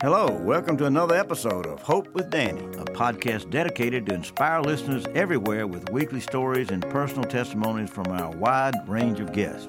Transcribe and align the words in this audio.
Hello, 0.00 0.30
welcome 0.30 0.76
to 0.76 0.84
another 0.84 1.16
episode 1.16 1.66
of 1.66 1.82
Hope 1.82 2.06
with 2.14 2.30
Danny, 2.30 2.60
a 2.60 2.84
podcast 2.84 3.50
dedicated 3.50 4.06
to 4.06 4.14
inspire 4.14 4.60
listeners 4.60 5.04
everywhere 5.12 5.66
with 5.66 5.90
weekly 5.90 6.20
stories 6.20 6.70
and 6.70 6.88
personal 6.88 7.24
testimonies 7.24 7.90
from 7.90 8.06
our 8.06 8.30
wide 8.30 8.76
range 8.86 9.18
of 9.18 9.32
guests. 9.32 9.66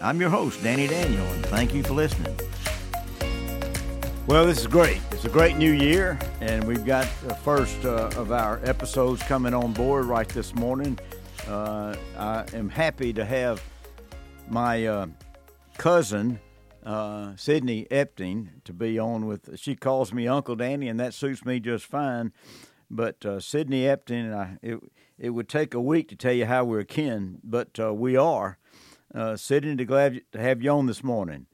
I'm 0.00 0.20
your 0.20 0.30
host, 0.30 0.62
Danny 0.62 0.86
Daniel, 0.86 1.26
and 1.26 1.44
thank 1.46 1.74
you 1.74 1.82
for 1.82 1.94
listening. 1.94 2.38
Well, 4.28 4.46
this 4.46 4.60
is 4.60 4.68
great. 4.68 5.00
It's 5.10 5.24
a 5.24 5.28
great 5.28 5.56
new 5.56 5.72
year, 5.72 6.16
and 6.40 6.62
we've 6.62 6.86
got 6.86 7.08
the 7.24 7.34
first 7.34 7.84
uh, 7.84 8.08
of 8.14 8.30
our 8.30 8.60
episodes 8.62 9.20
coming 9.24 9.52
on 9.52 9.72
board 9.72 10.04
right 10.04 10.28
this 10.28 10.54
morning. 10.54 10.96
Uh, 11.48 11.96
I 12.16 12.44
am 12.54 12.68
happy 12.68 13.12
to 13.14 13.24
have 13.24 13.60
my 14.48 14.86
uh, 14.86 15.06
cousin, 15.76 16.38
uh, 16.84 17.36
Sydney 17.36 17.86
Epting 17.90 18.62
to 18.64 18.72
be 18.72 18.98
on 18.98 19.26
with. 19.26 19.58
She 19.58 19.76
calls 19.76 20.12
me 20.12 20.26
Uncle 20.26 20.56
Danny, 20.56 20.88
and 20.88 20.98
that 21.00 21.14
suits 21.14 21.44
me 21.44 21.60
just 21.60 21.86
fine. 21.86 22.32
But 22.90 23.24
uh, 23.24 23.40
Sydney 23.40 23.82
Epting, 23.82 24.34
I, 24.34 24.58
it 24.62 24.78
it 25.18 25.30
would 25.30 25.48
take 25.48 25.74
a 25.74 25.80
week 25.80 26.08
to 26.08 26.16
tell 26.16 26.32
you 26.32 26.46
how 26.46 26.64
we're 26.64 26.84
kin, 26.84 27.38
but 27.42 27.78
uh, 27.78 27.94
we 27.94 28.16
are. 28.16 28.58
Uh, 29.14 29.36
Sydney, 29.36 29.76
to 29.76 29.84
glad 29.84 30.22
to 30.32 30.40
have 30.40 30.62
you 30.62 30.70
on 30.70 30.86
this 30.86 31.04
morning. 31.04 31.46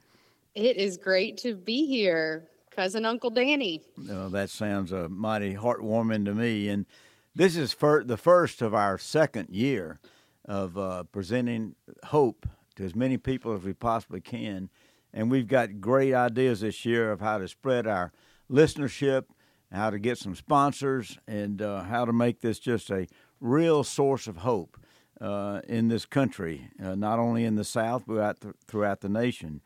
It 0.54 0.76
is 0.76 0.96
great 0.96 1.36
to 1.38 1.54
be 1.54 1.86
here, 1.86 2.48
cousin 2.70 3.04
Uncle 3.04 3.30
Danny. 3.30 3.82
That 3.96 4.50
sounds 4.50 4.92
uh, 4.92 5.08
mighty 5.10 5.54
heartwarming 5.54 6.24
to 6.24 6.34
me, 6.34 6.68
and 6.68 6.86
this 7.34 7.56
is 7.56 7.72
for 7.72 8.02
the 8.02 8.16
first 8.16 8.62
of 8.62 8.74
our 8.74 8.98
second 8.98 9.50
year 9.50 10.00
of 10.44 10.78
uh, 10.78 11.04
presenting 11.04 11.74
hope 12.04 12.48
to 12.76 12.84
as 12.84 12.94
many 12.94 13.18
people 13.18 13.52
as 13.52 13.62
we 13.62 13.74
possibly 13.74 14.20
can 14.20 14.70
and 15.12 15.30
we've 15.30 15.48
got 15.48 15.80
great 15.80 16.14
ideas 16.14 16.60
this 16.60 16.84
year 16.84 17.10
of 17.10 17.20
how 17.20 17.38
to 17.38 17.48
spread 17.48 17.86
our 17.86 18.12
listenership, 18.50 19.24
how 19.72 19.90
to 19.90 19.98
get 19.98 20.18
some 20.18 20.34
sponsors, 20.34 21.18
and 21.26 21.60
uh, 21.62 21.82
how 21.82 22.04
to 22.04 22.12
make 22.12 22.40
this 22.40 22.58
just 22.58 22.90
a 22.90 23.06
real 23.40 23.84
source 23.84 24.26
of 24.26 24.38
hope 24.38 24.78
uh, 25.20 25.60
in 25.68 25.88
this 25.88 26.06
country, 26.06 26.70
uh, 26.82 26.94
not 26.94 27.18
only 27.18 27.44
in 27.44 27.56
the 27.56 27.64
South, 27.64 28.04
but 28.06 28.38
throughout 28.66 29.00
the 29.00 29.08
nation. 29.08 29.60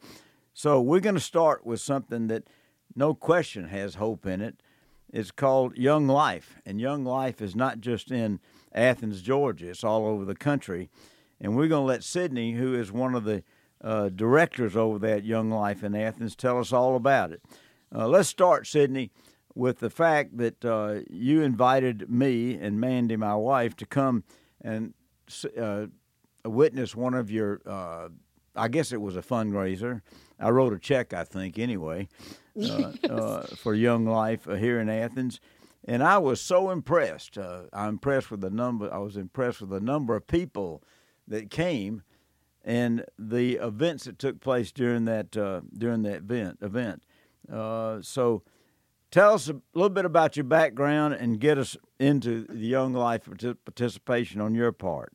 So 0.55 0.81
we're 0.81 1.01
going 1.01 1.15
to 1.15 1.21
start 1.21 1.67
with 1.67 1.81
something 1.81 2.27
that 2.29 2.45
no 2.95 3.15
question 3.15 3.69
has 3.69 3.97
hope 3.97 4.27
in 4.27 4.41
it. 4.41 4.63
It's 5.13 5.31
called 5.31 5.77
Young 5.77 6.09
Life, 6.09 6.57
and 6.65 6.81
Young 6.81 7.05
Life 7.05 7.43
is 7.43 7.55
not 7.55 7.81
just 7.81 8.11
in 8.11 8.41
Athens, 8.73 9.21
Georgia; 9.21 9.69
it's 9.69 9.85
all 9.85 10.07
over 10.07 10.25
the 10.25 10.35
country. 10.35 10.89
And 11.41 11.57
we're 11.57 11.69
going 11.69 11.83
to 11.83 11.87
let 11.87 12.05
Sydney, 12.05 12.53
who 12.53 12.75
is 12.75 12.93
one 12.93 13.15
of 13.15 13.25
the 13.25 13.43
uh, 13.83 14.09
directors 14.09 14.77
over 14.77 14.99
that 15.01 15.25
Young 15.25 15.51
Life 15.51 15.83
in 15.83 15.95
Athens 15.95 16.37
tell 16.37 16.59
us 16.59 16.73
all 16.73 16.97
about 16.97 17.33
it. 17.33 17.43
Uh, 17.95 18.09
let's 18.09 18.29
start, 18.29 18.67
Sydney, 18.67 19.11
with 19.55 19.81
the 19.81 19.91
fact 19.91 20.39
that 20.39 20.65
uh, 20.65 21.01
you 21.11 21.43
invited 21.43 22.09
me 22.09 22.55
and 22.55 22.81
Mandy, 22.81 23.17
my 23.17 23.35
wife, 23.35 23.77
to 23.77 23.87
come 23.87 24.25
and 24.61 24.95
uh, 25.59 25.87
witness 26.45 26.95
one 26.95 27.15
of 27.15 27.31
your. 27.31 27.61
Uh, 27.67 28.09
I 28.55 28.69
guess 28.69 28.93
it 28.93 29.01
was 29.01 29.17
a 29.17 29.23
fundraiser. 29.23 30.03
I 30.39 30.51
wrote 30.51 30.75
a 30.75 30.79
check, 30.79 31.15
I 31.15 31.25
think, 31.25 31.59
anyway, 31.59 32.09
uh, 32.57 32.93
yes. 33.03 33.55
for 33.57 33.75
Young 33.75 34.05
Life 34.05 34.45
here 34.45 34.79
in 34.79 34.89
Athens 34.89 35.41
and 35.85 36.03
I 36.03 36.19
was 36.19 36.41
so 36.41 36.71
impressed. 36.71 37.37
Uh, 37.37 37.63
I'm 37.73 37.91
impressed 37.91 38.31
with 38.31 38.41
the 38.41 38.51
number. 38.51 38.93
I 38.93 38.99
was 38.99 39.17
impressed 39.17 39.61
with 39.61 39.71
the 39.71 39.81
number 39.81 40.15
of 40.15 40.27
people 40.27 40.83
that 41.27 41.51
came, 41.51 42.03
and 42.65 43.05
the 43.19 43.55
events 43.55 44.05
that 44.05 44.19
took 44.19 44.41
place 44.41 44.73
during 44.73 45.05
that 45.07 45.37
uh, 45.37 45.63
during 45.77 46.03
that 46.03 46.19
event 46.19 46.59
event. 46.63 47.03
Uh, 47.53 48.01
so, 48.01 48.43
tell 49.11 49.35
us 49.35 49.49
a 49.49 49.61
little 49.75 49.91
bit 49.91 50.05
about 50.05 50.37
your 50.37 50.45
background 50.45 51.15
and 51.15 51.41
get 51.41 51.59
us 51.59 51.77
into 51.99 52.47
the 52.47 52.67
Young 52.67 52.93
Life 52.93 53.29
participation 53.65 54.41
on 54.41 54.55
your 54.55 54.73
part. 54.73 55.13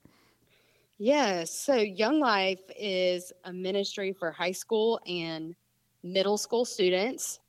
Yes, 1.00 1.52
so 1.52 1.76
Young 1.76 2.20
Life 2.20 2.62
is 2.76 3.32
a 3.44 3.54
ministry 3.54 4.14
for 4.14 4.32
high 4.32 4.52
school 4.52 5.00
and 5.06 5.56
middle 6.02 6.38
school 6.38 6.66
students. 6.66 7.40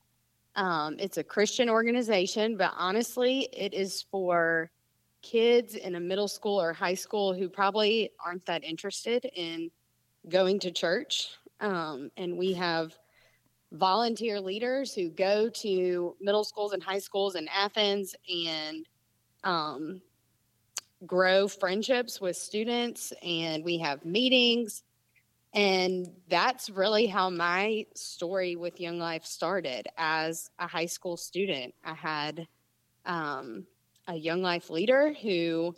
Um, 0.55 0.97
it's 0.99 1.17
a 1.17 1.25
Christian 1.25 1.71
organization, 1.71 2.56
but 2.56 2.73
honestly, 2.77 3.49
it 3.53 3.73
is 3.73 4.05
for 4.11 4.71
kids 5.23 5.75
in 5.75 5.94
a 5.94 6.00
middle 6.00 6.28
school 6.28 6.61
or 6.61 6.73
high 6.73 6.94
school 6.94 7.33
who 7.33 7.49
probably 7.49 8.11
aren't 8.25 8.44
that 8.47 8.65
interested 8.65 9.25
in 9.34 9.71
going 10.29 10.59
to 10.61 10.71
church. 10.71 11.29
Um, 11.61 12.11
and 12.17 12.39
we 12.39 12.53
have 12.55 12.97
volunteer 13.73 14.41
leaders 14.41 14.95
who 14.95 15.11
go 15.11 15.49
to 15.49 16.17
middle 16.21 16.45
schools 16.45 16.73
and 16.73 16.83
high 16.83 16.99
schools 16.99 17.34
in 17.34 17.49
Athens 17.49 18.15
and 18.29 18.87
um, 19.45 20.01
grow 21.06 21.49
friendships 21.49 22.21
with 22.21 22.37
students. 22.37 23.12
And 23.23 23.65
we 23.65 23.79
have 23.79 24.05
meetings. 24.05 24.83
And 25.55 26.09
that's 26.29 26.71
really 26.71 27.06
how 27.06 27.31
my 27.31 27.87
story 27.95 28.56
with 28.56 28.81
Young 28.81 28.99
Life 28.99 29.25
started 29.25 29.89
as 29.97 30.50
a 30.59 30.67
high 30.67 30.87
school 30.87 31.17
student. 31.17 31.75
I 31.85 31.95
had 31.95 32.47
um, 33.06 33.67
a 34.06 34.15
Young 34.15 34.43
Life 34.43 34.71
leader 34.71 35.15
who 35.21 35.75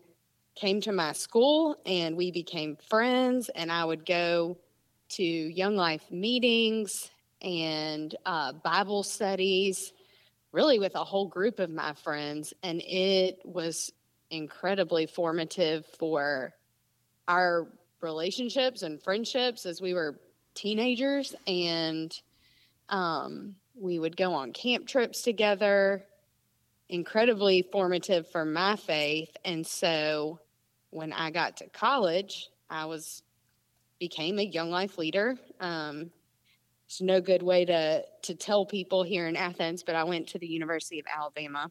came 0.60 0.78
to 0.78 0.92
my 0.92 1.12
school 1.12 1.74
and 1.86 2.14
we 2.14 2.30
became 2.30 2.76
friends 2.76 3.48
and 3.54 3.72
i 3.72 3.82
would 3.82 4.04
go 4.04 4.58
to 5.08 5.24
young 5.24 5.74
life 5.74 6.10
meetings 6.10 7.10
and 7.40 8.14
uh, 8.26 8.52
bible 8.62 9.02
studies 9.02 9.94
really 10.52 10.78
with 10.78 10.94
a 10.96 11.04
whole 11.04 11.26
group 11.26 11.60
of 11.60 11.70
my 11.70 11.94
friends 11.94 12.52
and 12.62 12.82
it 12.82 13.40
was 13.42 13.90
incredibly 14.30 15.06
formative 15.06 15.86
for 15.98 16.52
our 17.26 17.66
relationships 18.02 18.82
and 18.82 19.02
friendships 19.02 19.64
as 19.64 19.80
we 19.80 19.94
were 19.94 20.20
teenagers 20.54 21.34
and 21.46 22.20
um, 22.90 23.54
we 23.74 23.98
would 23.98 24.16
go 24.16 24.34
on 24.34 24.52
camp 24.52 24.86
trips 24.86 25.22
together 25.22 26.04
incredibly 26.90 27.62
formative 27.62 28.28
for 28.28 28.44
my 28.44 28.76
faith. 28.76 29.34
And 29.44 29.66
so 29.66 30.40
when 30.90 31.12
I 31.12 31.30
got 31.30 31.56
to 31.58 31.68
college, 31.68 32.50
I 32.68 32.86
was 32.86 33.22
became 33.98 34.38
a 34.38 34.42
young 34.42 34.70
life 34.70 34.98
leader. 34.98 35.36
Um, 35.60 36.10
it's 36.86 37.00
no 37.00 37.20
good 37.20 37.42
way 37.42 37.64
to 37.64 38.04
to 38.22 38.34
tell 38.34 38.66
people 38.66 39.02
here 39.02 39.26
in 39.26 39.36
Athens, 39.36 39.82
but 39.82 39.94
I 39.94 40.04
went 40.04 40.28
to 40.28 40.38
the 40.38 40.46
University 40.46 40.98
of 40.98 41.06
Alabama. 41.14 41.70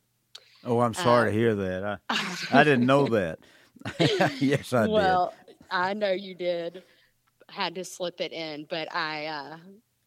Oh, 0.64 0.80
I'm 0.80 0.94
sorry 0.94 1.30
uh, 1.30 1.32
to 1.32 1.38
hear 1.38 1.56
that. 1.56 2.00
I 2.10 2.38
I 2.52 2.64
didn't 2.64 2.86
know 2.86 3.08
that. 3.08 3.40
yes, 4.40 4.74
I 4.74 4.88
well, 4.88 4.88
did. 4.88 4.94
Well, 4.94 5.34
I 5.72 5.94
know 5.94 6.12
you 6.12 6.36
did. 6.36 6.84
Had 7.50 7.76
to 7.76 7.84
slip 7.84 8.22
it 8.22 8.32
in, 8.32 8.68
but 8.70 8.94
I 8.94 9.26
uh, 9.26 9.58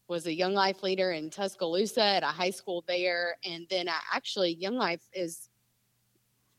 was 0.07 0.27
a 0.27 0.33
Young 0.33 0.53
Life 0.53 0.83
leader 0.83 1.11
in 1.11 1.29
Tuscaloosa 1.29 2.03
at 2.03 2.23
a 2.23 2.27
high 2.27 2.51
school 2.51 2.83
there. 2.87 3.37
And 3.45 3.65
then 3.69 3.89
I 3.89 3.97
actually, 4.13 4.53
Young 4.53 4.75
Life 4.75 5.01
is 5.13 5.49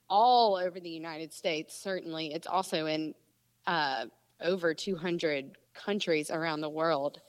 all 0.08 0.56
over 0.56 0.80
the 0.80 0.90
United 0.90 1.32
States, 1.32 1.78
certainly. 1.78 2.32
It's 2.32 2.46
also 2.46 2.86
in 2.86 3.14
uh, 3.66 4.06
over 4.40 4.74
200 4.74 5.56
countries 5.74 6.30
around 6.30 6.60
the 6.60 6.70
world. 6.70 7.20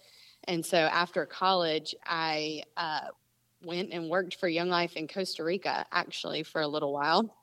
And 0.45 0.65
so 0.65 0.77
after 0.77 1.25
college, 1.25 1.95
I 2.05 2.63
uh, 2.77 3.07
went 3.63 3.91
and 3.91 4.09
worked 4.09 4.35
for 4.35 4.47
Young 4.47 4.69
Life 4.69 4.95
in 4.95 5.07
Costa 5.07 5.43
Rica, 5.43 5.85
actually, 5.91 6.43
for 6.43 6.61
a 6.61 6.67
little 6.67 6.93
while. 6.93 7.35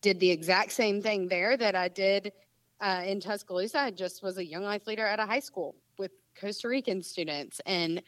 Did 0.00 0.18
the 0.18 0.30
exact 0.30 0.72
same 0.72 1.02
thing 1.02 1.28
there 1.28 1.56
that 1.56 1.74
I 1.76 1.88
did 1.88 2.32
uh, 2.80 3.02
in 3.04 3.20
Tuscaloosa. 3.20 3.78
I 3.78 3.90
just 3.90 4.22
was 4.22 4.38
a 4.38 4.44
Young 4.44 4.62
Life 4.62 4.86
leader 4.86 5.06
at 5.06 5.20
a 5.20 5.26
high 5.26 5.40
school 5.40 5.74
with 5.98 6.12
Costa 6.38 6.68
Rican 6.68 7.02
students. 7.02 7.60
And 7.66 8.02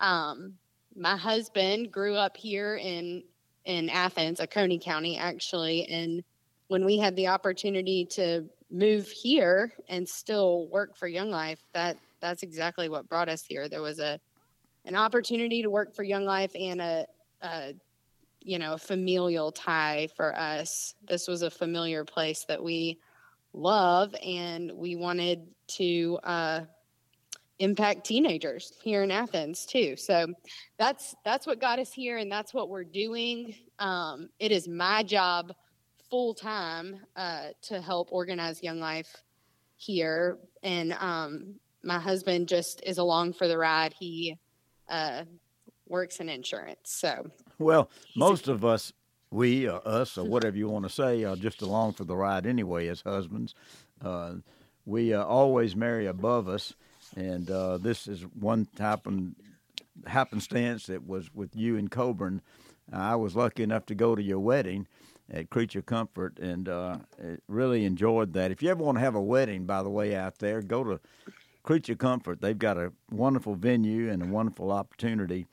um, 0.00 0.54
my 0.96 1.16
husband 1.16 1.92
grew 1.92 2.14
up 2.14 2.36
here 2.36 2.76
in 2.76 3.22
in 3.68 3.90
Athens, 3.90 4.40
Oconee 4.40 4.78
County, 4.78 5.18
actually. 5.18 5.84
And 5.88 6.24
when 6.68 6.84
we 6.84 6.98
had 6.98 7.14
the 7.14 7.28
opportunity 7.28 8.06
to 8.06 8.48
move 8.70 9.08
here 9.08 9.72
and 9.88 10.08
still 10.08 10.66
work 10.68 10.96
for 10.96 11.06
Young 11.06 11.30
Life, 11.30 11.60
that 11.74 11.98
that's 12.20 12.42
exactly 12.42 12.88
what 12.88 13.08
brought 13.08 13.28
us 13.28 13.44
here. 13.44 13.68
There 13.68 13.82
was 13.82 14.00
a 14.00 14.18
an 14.86 14.96
opportunity 14.96 15.62
to 15.62 15.68
work 15.68 15.94
for 15.94 16.02
Young 16.02 16.24
Life 16.24 16.50
and 16.58 16.80
a, 16.80 17.06
a 17.42 17.74
you 18.40 18.58
know 18.58 18.72
a 18.72 18.78
familial 18.78 19.52
tie 19.52 20.08
for 20.16 20.34
us. 20.34 20.94
This 21.06 21.28
was 21.28 21.42
a 21.42 21.50
familiar 21.50 22.04
place 22.04 22.44
that 22.48 22.62
we 22.62 22.98
love, 23.52 24.14
and 24.24 24.72
we 24.72 24.96
wanted 24.96 25.46
to 25.68 26.18
uh, 26.24 26.60
impact 27.58 28.06
teenagers 28.06 28.72
here 28.82 29.02
in 29.02 29.10
Athens 29.10 29.66
too. 29.66 29.96
So 29.96 30.26
that's 30.78 31.14
that's 31.24 31.46
what 31.46 31.60
got 31.60 31.78
us 31.78 31.92
here, 31.92 32.18
and 32.18 32.30
that's 32.30 32.54
what 32.54 32.68
we're 32.68 32.84
doing. 32.84 33.54
Um, 33.78 34.28
it 34.38 34.52
is 34.52 34.68
my 34.68 35.02
job 35.02 35.52
full 36.10 36.34
time 36.34 37.00
uh, 37.16 37.48
to 37.62 37.80
help 37.80 38.08
organize 38.12 38.62
Young 38.62 38.80
Life 38.80 39.22
here, 39.76 40.38
and 40.62 40.92
um, 40.94 41.54
my 41.82 41.98
husband 41.98 42.48
just 42.48 42.82
is 42.84 42.98
along 42.98 43.34
for 43.34 43.48
the 43.48 43.58
ride. 43.58 43.94
He 43.98 44.36
uh, 44.88 45.24
works 45.86 46.20
in 46.20 46.28
insurance. 46.28 46.78
So, 46.84 47.30
well, 47.58 47.90
most 48.16 48.48
of 48.48 48.64
us, 48.64 48.92
we, 49.30 49.68
or 49.68 49.86
us, 49.86 50.18
or 50.18 50.24
whatever 50.28 50.56
you 50.56 50.68
want 50.68 50.84
to 50.84 50.90
say, 50.90 51.24
are 51.24 51.36
just 51.36 51.62
along 51.62 51.94
for 51.94 52.04
the 52.04 52.16
ride 52.16 52.46
anyway 52.46 52.88
as 52.88 53.00
husbands. 53.00 53.54
Uh, 54.02 54.34
we 54.86 55.12
uh, 55.12 55.24
always 55.24 55.76
marry 55.76 56.06
above 56.06 56.48
us, 56.48 56.74
and 57.18 57.50
uh, 57.50 57.78
this 57.78 58.06
is 58.06 58.22
one 58.22 58.68
of 58.78 59.34
happenstance 60.06 60.86
that 60.86 61.04
was 61.04 61.34
with 61.34 61.56
you 61.56 61.76
in 61.76 61.88
Coburn. 61.88 62.40
I 62.92 63.16
was 63.16 63.34
lucky 63.34 63.64
enough 63.64 63.86
to 63.86 63.94
go 63.96 64.14
to 64.14 64.22
your 64.22 64.38
wedding 64.38 64.86
at 65.28 65.50
Creature 65.50 65.82
Comfort, 65.82 66.38
and 66.38 66.68
uh, 66.68 66.98
really 67.48 67.84
enjoyed 67.84 68.32
that. 68.34 68.52
If 68.52 68.62
you 68.62 68.70
ever 68.70 68.82
want 68.82 68.96
to 68.98 69.00
have 69.00 69.16
a 69.16 69.20
wedding, 69.20 69.66
by 69.66 69.82
the 69.82 69.90
way, 69.90 70.14
out 70.14 70.38
there, 70.38 70.62
go 70.62 70.84
to 70.84 71.00
Creature 71.64 71.96
Comfort. 71.96 72.40
They've 72.40 72.58
got 72.58 72.78
a 72.78 72.92
wonderful 73.10 73.56
venue 73.56 74.10
and 74.10 74.22
a 74.22 74.26
wonderful 74.26 74.70
opportunity. 74.70 75.46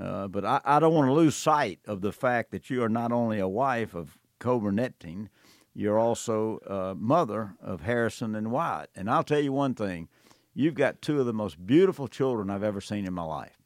Uh, 0.00 0.26
but 0.26 0.44
I, 0.44 0.60
I, 0.64 0.80
don't 0.80 0.94
want 0.94 1.08
to 1.08 1.12
lose 1.12 1.36
sight 1.36 1.80
of 1.86 2.00
the 2.00 2.12
fact 2.12 2.52
that 2.52 2.70
you 2.70 2.82
are 2.82 2.88
not 2.88 3.12
only 3.12 3.38
a 3.38 3.46
wife 3.46 3.94
of 3.94 4.16
Coburn 4.38 4.76
Epting, 4.76 5.28
you're 5.74 5.98
also 5.98 6.58
a 6.66 6.94
mother 6.94 7.54
of 7.60 7.82
Harrison 7.82 8.34
and 8.34 8.50
Wyatt. 8.50 8.88
And 8.96 9.10
I'll 9.10 9.22
tell 9.22 9.40
you 9.40 9.52
one 9.52 9.74
thing 9.74 10.08
you've 10.54 10.74
got 10.74 11.02
two 11.02 11.20
of 11.20 11.26
the 11.26 11.32
most 11.32 11.64
beautiful 11.64 12.08
children 12.08 12.50
I've 12.50 12.62
ever 12.62 12.80
seen 12.80 13.06
in 13.06 13.14
my 13.14 13.22
life. 13.22 13.56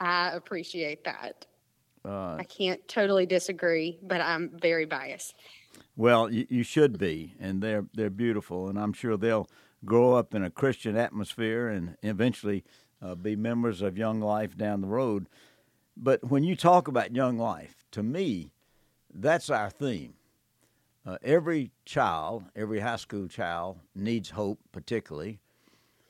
I 0.00 0.30
appreciate 0.30 1.04
that. 1.04 1.46
Uh, 2.04 2.36
I 2.36 2.44
can't 2.44 2.86
totally 2.88 3.26
disagree, 3.26 3.98
but 4.02 4.20
I'm 4.20 4.50
very 4.60 4.84
biased. 4.84 5.34
Well, 5.96 6.32
you, 6.32 6.46
you 6.48 6.62
should 6.62 6.98
be, 6.98 7.34
and 7.40 7.60
they're 7.60 7.86
they're 7.94 8.10
beautiful, 8.10 8.68
and 8.68 8.78
I'm 8.78 8.92
sure 8.92 9.16
they'll 9.16 9.48
grow 9.84 10.14
up 10.14 10.34
in 10.34 10.44
a 10.44 10.50
Christian 10.50 10.96
atmosphere 10.96 11.68
and 11.68 11.96
eventually 12.02 12.64
uh, 13.02 13.14
be 13.14 13.36
members 13.36 13.82
of 13.82 13.98
Young 13.98 14.20
Life 14.20 14.56
down 14.56 14.80
the 14.80 14.88
road. 14.88 15.28
But 15.96 16.24
when 16.30 16.44
you 16.44 16.54
talk 16.56 16.88
about 16.88 17.14
Young 17.14 17.38
Life, 17.38 17.84
to 17.92 18.02
me, 18.02 18.52
that's 19.12 19.50
our 19.50 19.70
theme. 19.70 20.14
Uh, 21.04 21.18
every 21.22 21.70
child, 21.84 22.44
every 22.54 22.80
high 22.80 22.96
school 22.96 23.28
child 23.28 23.78
needs 23.94 24.30
hope, 24.30 24.60
particularly, 24.72 25.40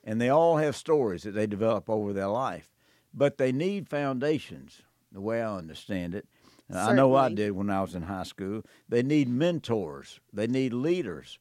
and 0.09 0.19
they 0.19 0.31
all 0.31 0.57
have 0.57 0.75
stories 0.75 1.25
that 1.25 1.33
they 1.33 1.47
develop 1.47 1.91
over 1.91 2.15
their 2.15 2.29
life. 2.29 2.71
But 3.13 3.37
they 3.37 3.53
need 3.53 3.91
foundations 3.91 4.81
the 5.13 5.21
way 5.21 5.43
I 5.43 5.55
understand 5.55 6.15
it. 6.15 6.27
I 6.75 6.95
know 6.95 7.15
I 7.15 7.29
did 7.29 7.53
when 7.53 7.69
I 7.69 7.83
was 7.83 7.95
in 7.95 8.05
high 8.05 8.23
school. 8.23 8.63
They 8.89 9.03
need 9.03 9.29
mentors, 9.29 10.21
they 10.33 10.47
need 10.47 10.73
leaders, 10.73 11.39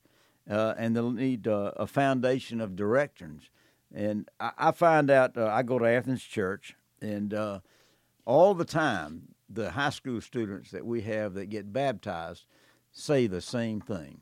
uh, 0.50 0.74
and 0.78 0.96
they'll 0.96 1.12
need 1.12 1.48
uh, 1.48 1.72
a 1.78 1.88
foundation 1.88 2.60
of 2.60 2.76
directions. 2.76 3.50
And 3.94 4.30
I, 4.38 4.52
I 4.58 4.72
find 4.72 5.10
out 5.10 5.38
uh, 5.38 5.48
I 5.48 5.64
go 5.64 5.80
to 5.80 5.86
Athens 5.86 6.24
Church, 6.24 6.76
and 7.02 7.34
uh, 7.34 7.60
all 8.26 8.54
the 8.54 8.66
time, 8.66 9.30
the 9.50 9.72
high 9.72 9.92
school 9.92 10.20
students 10.20 10.72
that 10.72 10.86
we 10.86 11.02
have 11.04 11.36
that 11.36 11.46
get 11.46 11.72
baptized 11.72 12.46
say 12.92 13.28
the 13.28 13.42
same 13.42 13.80
thing. 13.80 14.20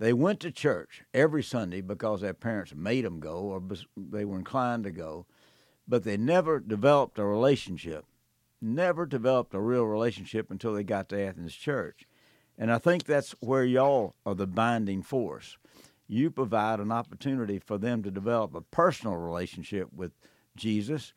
They 0.00 0.12
went 0.12 0.40
to 0.40 0.50
church 0.50 1.04
every 1.14 1.44
Sunday 1.44 1.80
because 1.80 2.22
their 2.22 2.34
parents 2.34 2.74
made 2.74 3.04
them 3.04 3.20
go 3.20 3.36
or 3.36 3.62
they 3.96 4.24
were 4.24 4.38
inclined 4.38 4.82
to 4.84 4.90
go, 4.90 5.26
but 5.86 6.02
they 6.02 6.16
never 6.16 6.58
developed 6.58 7.20
a 7.20 7.24
relationship 7.24 8.04
never 8.60 9.06
developed 9.06 9.54
a 9.54 9.60
real 9.60 9.84
relationship 9.84 10.50
until 10.50 10.74
they 10.74 10.84
got 10.84 11.08
to 11.08 11.20
Athens 11.20 11.54
Church. 11.54 12.06
And 12.58 12.70
I 12.70 12.78
think 12.78 13.04
that's 13.04 13.34
where 13.40 13.64
y'all 13.64 14.14
are 14.26 14.34
the 14.34 14.46
binding 14.46 15.02
force. 15.02 15.56
You 16.06 16.30
provide 16.30 16.80
an 16.80 16.92
opportunity 16.92 17.58
for 17.58 17.78
them 17.78 18.02
to 18.02 18.10
develop 18.10 18.54
a 18.54 18.60
personal 18.60 19.16
relationship 19.16 19.88
with 19.94 20.12
Jesus 20.56 21.14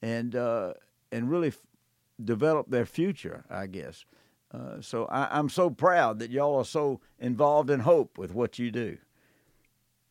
and 0.00 0.34
uh, 0.34 0.74
and 1.10 1.30
really 1.30 1.48
f- 1.48 1.58
develop 2.22 2.70
their 2.70 2.86
future, 2.86 3.44
I 3.50 3.66
guess. 3.66 4.04
Uh, 4.52 4.80
so 4.80 5.06
I, 5.06 5.38
I'm 5.38 5.48
so 5.48 5.70
proud 5.70 6.20
that 6.20 6.30
y'all 6.30 6.56
are 6.56 6.64
so 6.64 7.00
involved 7.18 7.70
in 7.70 7.80
hope 7.80 8.16
with 8.18 8.32
what 8.32 8.58
you 8.58 8.70
do. 8.70 8.98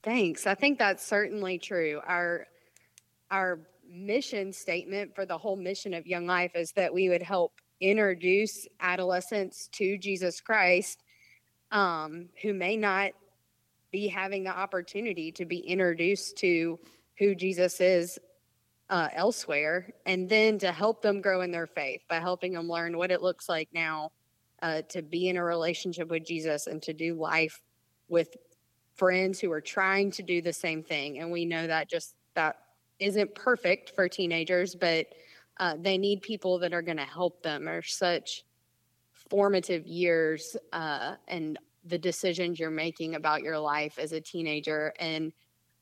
Thanks. 0.03 0.45
I 0.45 0.55
think 0.55 0.77
that's 0.77 1.03
certainly 1.05 1.57
true. 1.57 2.01
Our 2.05 2.47
our 3.31 3.59
mission 3.89 4.53
statement 4.53 5.15
for 5.15 5.25
the 5.25 5.37
whole 5.37 5.55
mission 5.55 5.93
of 5.93 6.05
Young 6.05 6.27
Life 6.27 6.51
is 6.55 6.71
that 6.73 6.93
we 6.93 7.09
would 7.09 7.23
help 7.23 7.53
introduce 7.81 8.67
adolescents 8.79 9.67
to 9.73 9.97
Jesus 9.97 10.41
Christ 10.41 11.03
um, 11.71 12.29
who 12.41 12.53
may 12.53 12.77
not 12.77 13.11
be 13.91 14.07
having 14.07 14.43
the 14.43 14.55
opportunity 14.55 15.31
to 15.31 15.45
be 15.45 15.57
introduced 15.57 16.37
to 16.37 16.79
who 17.17 17.33
Jesus 17.33 17.79
is 17.81 18.19
uh, 18.89 19.07
elsewhere, 19.13 19.91
and 20.05 20.29
then 20.29 20.59
to 20.59 20.71
help 20.71 21.01
them 21.01 21.21
grow 21.21 21.41
in 21.41 21.51
their 21.51 21.65
faith 21.65 22.01
by 22.07 22.19
helping 22.19 22.53
them 22.53 22.67
learn 22.67 22.97
what 22.97 23.09
it 23.09 23.21
looks 23.21 23.49
like 23.49 23.69
now 23.73 24.11
uh, 24.65 24.81
to 24.89 25.03
be 25.03 25.29
in 25.29 25.37
a 25.37 25.43
relationship 25.43 26.09
with 26.09 26.25
Jesus 26.25 26.65
and 26.65 26.81
to 26.81 26.91
do 26.91 27.13
life 27.13 27.61
with 28.07 28.35
friends 28.95 29.39
who 29.39 29.51
are 29.51 29.61
trying 29.61 30.09
to 30.09 30.23
do 30.23 30.41
the 30.41 30.51
same 30.51 30.81
thing. 30.81 31.19
And 31.19 31.31
we 31.31 31.45
know 31.45 31.67
that 31.67 31.87
just 31.87 32.15
that 32.33 32.55
isn't 32.97 33.35
perfect 33.35 33.91
for 33.91 34.09
teenagers, 34.09 34.73
but 34.73 35.05
uh, 35.59 35.75
they 35.79 35.99
need 35.99 36.23
people 36.23 36.57
that 36.57 36.73
are 36.73 36.81
going 36.81 36.97
to 36.97 37.03
help 37.03 37.43
them. 37.43 37.67
Are 37.67 37.83
such 37.83 38.43
formative 39.29 39.85
years 39.85 40.57
uh, 40.73 41.13
and 41.27 41.59
the 41.85 41.99
decisions 41.99 42.59
you're 42.59 42.71
making 42.71 43.13
about 43.13 43.43
your 43.43 43.59
life 43.59 43.99
as 43.99 44.13
a 44.13 44.19
teenager, 44.19 44.93
and 44.99 45.31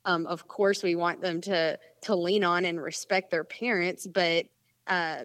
um, 0.04 0.28
of 0.28 0.46
course, 0.50 0.84
we 0.84 0.96
want 0.96 1.22
them 1.22 1.40
to 1.42 1.80
to 2.02 2.16
lean 2.16 2.44
on 2.44 2.66
and 2.66 2.84
respect 2.84 3.32
their 3.32 3.46
parents, 3.46 4.06
but 4.08 4.46
uh, 4.88 5.24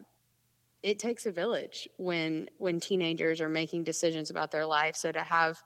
it 0.83 0.99
takes 0.99 1.27
a 1.27 1.33
village 1.33 1.89
when 1.97 2.49
when 2.59 2.81
teenagers 2.81 3.41
are 3.41 3.49
making 3.49 3.85
decisions 3.85 4.31
about 4.31 4.51
their 4.51 4.67
life. 4.67 4.97
So 4.97 5.11
to 5.13 5.21
have 5.23 5.63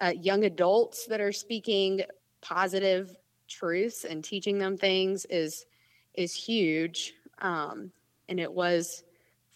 uh, 0.00 0.12
young 0.20 0.44
adults 0.44 1.06
that 1.06 1.20
are 1.20 1.32
speaking 1.32 2.02
positive 2.40 3.16
truths 3.48 4.04
and 4.04 4.22
teaching 4.22 4.58
them 4.58 4.76
things 4.76 5.24
is 5.26 5.66
is 6.14 6.34
huge. 6.34 7.14
Um, 7.40 7.90
and 8.28 8.38
it 8.38 8.52
was 8.52 9.04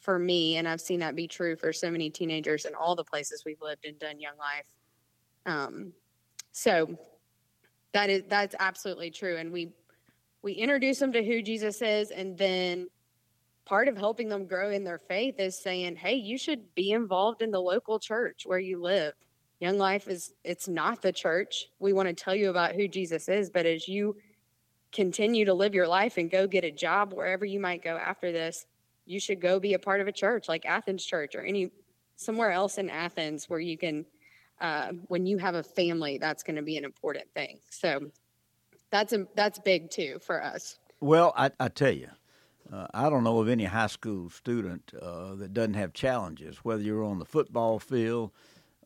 for 0.01 0.19
me 0.19 0.57
and 0.57 0.69
i've 0.69 0.81
seen 0.81 1.01
that 1.01 1.17
be 1.17 1.27
true 1.27 1.57
for 1.57 1.73
so 1.73 1.91
many 1.91 2.09
teenagers 2.09 2.65
in 2.65 2.75
all 2.77 2.95
the 2.95 3.03
places 3.03 3.43
we've 3.45 3.61
lived 3.61 3.85
and 3.85 3.99
done 3.99 4.21
young 4.21 4.37
life. 4.39 4.67
Um, 5.47 5.93
so 6.53 6.97
that 7.93 8.09
is 8.09 8.23
that's 8.29 8.55
absolutely 8.59 9.11
true. 9.11 9.37
And 9.37 9.53
we 9.53 9.73
we 10.43 10.53
introduce 10.53 10.99
them 10.99 11.13
to 11.13 11.25
who 11.25 11.43
jesus 11.43 11.83
is 11.83 12.11
and 12.11 12.39
then 12.39 12.89
part 13.67 13.89
of 13.89 13.97
helping 13.99 14.29
them 14.29 14.47
grow 14.47 14.71
in 14.71 14.85
their 14.85 14.99
faith 14.99 15.39
is 15.39 15.59
saying 15.59 15.97
hey 15.97 16.15
you 16.15 16.39
should 16.39 16.75
be 16.75 16.93
involved 16.93 17.43
in 17.43 17.51
the 17.51 17.61
local 17.61 17.99
church 17.99 18.45
where 18.47 18.59
you 18.59 18.81
live 18.81 19.13
Young 19.61 19.79
Life 19.79 20.09
is 20.09 20.35
it's 20.45 20.69
not 20.69 21.01
the 21.01 21.13
church. 21.13 21.69
We 21.79 21.93
want 21.93 22.09
to 22.09 22.15
tell 22.15 22.35
you 22.35 22.51
about 22.51 22.75
who 22.75 22.89
Jesus 22.89 23.29
is, 23.29 23.49
but 23.49 23.65
as 23.65 23.89
you 23.89 24.17
continue 24.93 25.45
to 25.45 25.55
live 25.55 25.75
your 25.75 25.89
life 25.89 26.19
and 26.19 26.31
go 26.31 26.47
get 26.47 26.65
a 26.65 26.71
job 26.71 27.13
wherever 27.13 27.45
you 27.45 27.59
might 27.59 27.83
go 27.83 27.97
after 27.97 28.33
this, 28.33 28.67
you 29.07 29.19
should 29.19 29.41
go 29.41 29.59
be 29.59 29.75
a 29.75 29.79
part 29.79 30.01
of 30.01 30.09
a 30.09 30.13
church 30.13 30.49
like 30.49 30.67
Athens 30.67 31.05
Church 31.05 31.35
or 31.35 31.43
any 31.43 31.71
somewhere 32.17 32.51
else 32.51 32.79
in 32.79 32.91
Athens 32.91 33.49
where 33.49 33.61
you 33.61 33.79
can 33.79 34.05
uh, 34.61 34.93
when 35.09 35.27
you 35.27 35.37
have 35.37 35.55
a 35.55 35.63
family, 35.63 36.17
that's 36.19 36.43
going 36.43 36.57
to 36.57 36.63
be 36.63 36.79
an 36.79 36.85
important 36.85 37.27
thing. 37.35 37.59
So 37.69 38.11
that's 38.91 39.13
a, 39.13 39.27
that's 39.35 39.59
big 39.59 39.91
too 39.91 40.19
for 40.23 40.43
us. 40.43 40.79
Well, 41.01 41.35
I, 41.37 41.51
I 41.61 41.69
tell 41.69 41.93
you, 41.93 42.09
uh, 42.73 42.87
I 42.93 43.09
don't 43.09 43.25
know 43.25 43.39
of 43.41 43.49
any 43.49 43.65
high 43.65 43.87
school 43.87 44.31
student 44.31 44.93
uh, 45.01 45.35
that 45.37 45.53
doesn't 45.53 45.75
have 45.75 45.93
challenges, 45.93 46.59
whether 46.59 46.83
you're 46.83 47.05
on 47.05 47.19
the 47.19 47.25
football 47.25 47.79
field, 47.79 48.31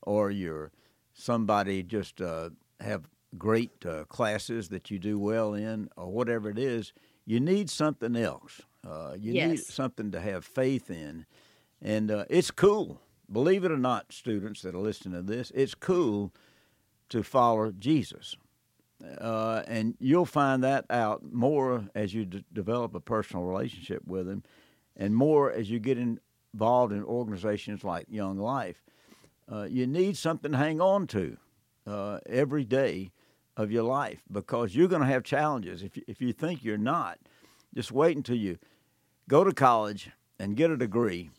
or 0.02 0.30
you're 0.30 0.70
somebody 1.14 1.82
just 1.82 2.20
uh, 2.20 2.50
have 2.80 3.08
great 3.36 3.84
uh, 3.86 4.04
classes 4.04 4.68
that 4.68 4.90
you 4.90 4.98
do 4.98 5.18
well 5.18 5.54
in, 5.54 5.88
or 5.96 6.10
whatever 6.10 6.50
it 6.50 6.58
is, 6.58 6.92
you 7.26 7.40
need 7.40 7.70
something 7.70 8.16
else. 8.16 8.62
Uh, 8.86 9.14
you 9.18 9.34
yes. 9.34 9.48
need 9.50 9.60
something 9.60 10.10
to 10.10 10.20
have 10.20 10.44
faith 10.44 10.90
in, 10.90 11.26
and 11.82 12.10
uh, 12.10 12.24
it's 12.30 12.50
cool. 12.50 13.00
Believe 13.30 13.64
it 13.64 13.70
or 13.70 13.78
not, 13.78 14.12
students 14.12 14.62
that 14.62 14.74
are 14.74 14.78
listening 14.78 15.14
to 15.14 15.22
this, 15.22 15.52
it's 15.54 15.74
cool 15.74 16.32
to 17.10 17.22
follow 17.22 17.70
Jesus. 17.72 18.36
Uh, 19.18 19.62
and 19.66 19.94
you'll 19.98 20.26
find 20.26 20.62
that 20.62 20.84
out 20.90 21.22
more 21.32 21.88
as 21.94 22.12
you 22.12 22.26
d- 22.26 22.44
develop 22.52 22.94
a 22.94 23.00
personal 23.00 23.44
relationship 23.44 24.02
with 24.06 24.28
him, 24.28 24.42
and 24.96 25.14
more 25.14 25.50
as 25.50 25.70
you 25.70 25.78
get 25.78 25.98
involved 25.98 26.92
in 26.92 27.02
organizations 27.04 27.82
like 27.82 28.06
Young 28.08 28.38
Life 28.38 28.82
uh, 29.50 29.64
you 29.64 29.86
need 29.86 30.16
something 30.16 30.52
to 30.52 30.58
hang 30.58 30.80
on 30.80 31.06
to 31.08 31.36
uh, 31.86 32.18
every 32.26 32.64
day 32.64 33.10
of 33.56 33.70
your 33.70 33.82
life 33.82 34.22
because 34.30 34.74
you're 34.74 34.88
going 34.88 35.02
to 35.02 35.08
have 35.08 35.24
challenges. 35.24 35.82
If 35.82 35.98
if 36.06 36.20
you 36.20 36.32
think 36.32 36.62
you're 36.62 36.78
not, 36.78 37.18
just 37.74 37.92
wait 37.92 38.16
until 38.16 38.36
you 38.36 38.58
go 39.28 39.44
to 39.44 39.52
college 39.52 40.10
and 40.38 40.56
get 40.56 40.70
a 40.70 40.76
degree. 40.76 41.30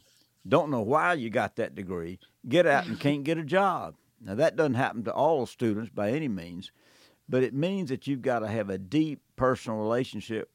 Don't 0.48 0.72
know 0.72 0.82
why 0.82 1.14
you 1.14 1.30
got 1.30 1.56
that 1.56 1.76
degree. 1.76 2.20
Get 2.48 2.66
out 2.66 2.88
and 2.88 3.00
can't 3.00 3.24
get 3.24 3.38
a 3.38 3.44
job. 3.44 3.96
Now 4.20 4.36
that 4.36 4.56
doesn't 4.56 4.74
happen 4.76 5.04
to 5.06 5.14
all 5.14 5.46
students 5.46 5.90
by 5.90 6.12
any 6.12 6.28
means, 6.28 6.72
but 7.32 7.44
it 7.44 7.54
means 7.54 7.88
that 7.90 8.08
you've 8.08 8.22
got 8.22 8.40
to 8.40 8.48
have 8.50 8.70
a 8.70 8.78
deep 8.78 9.22
personal 9.38 9.80
relationship 9.80 10.52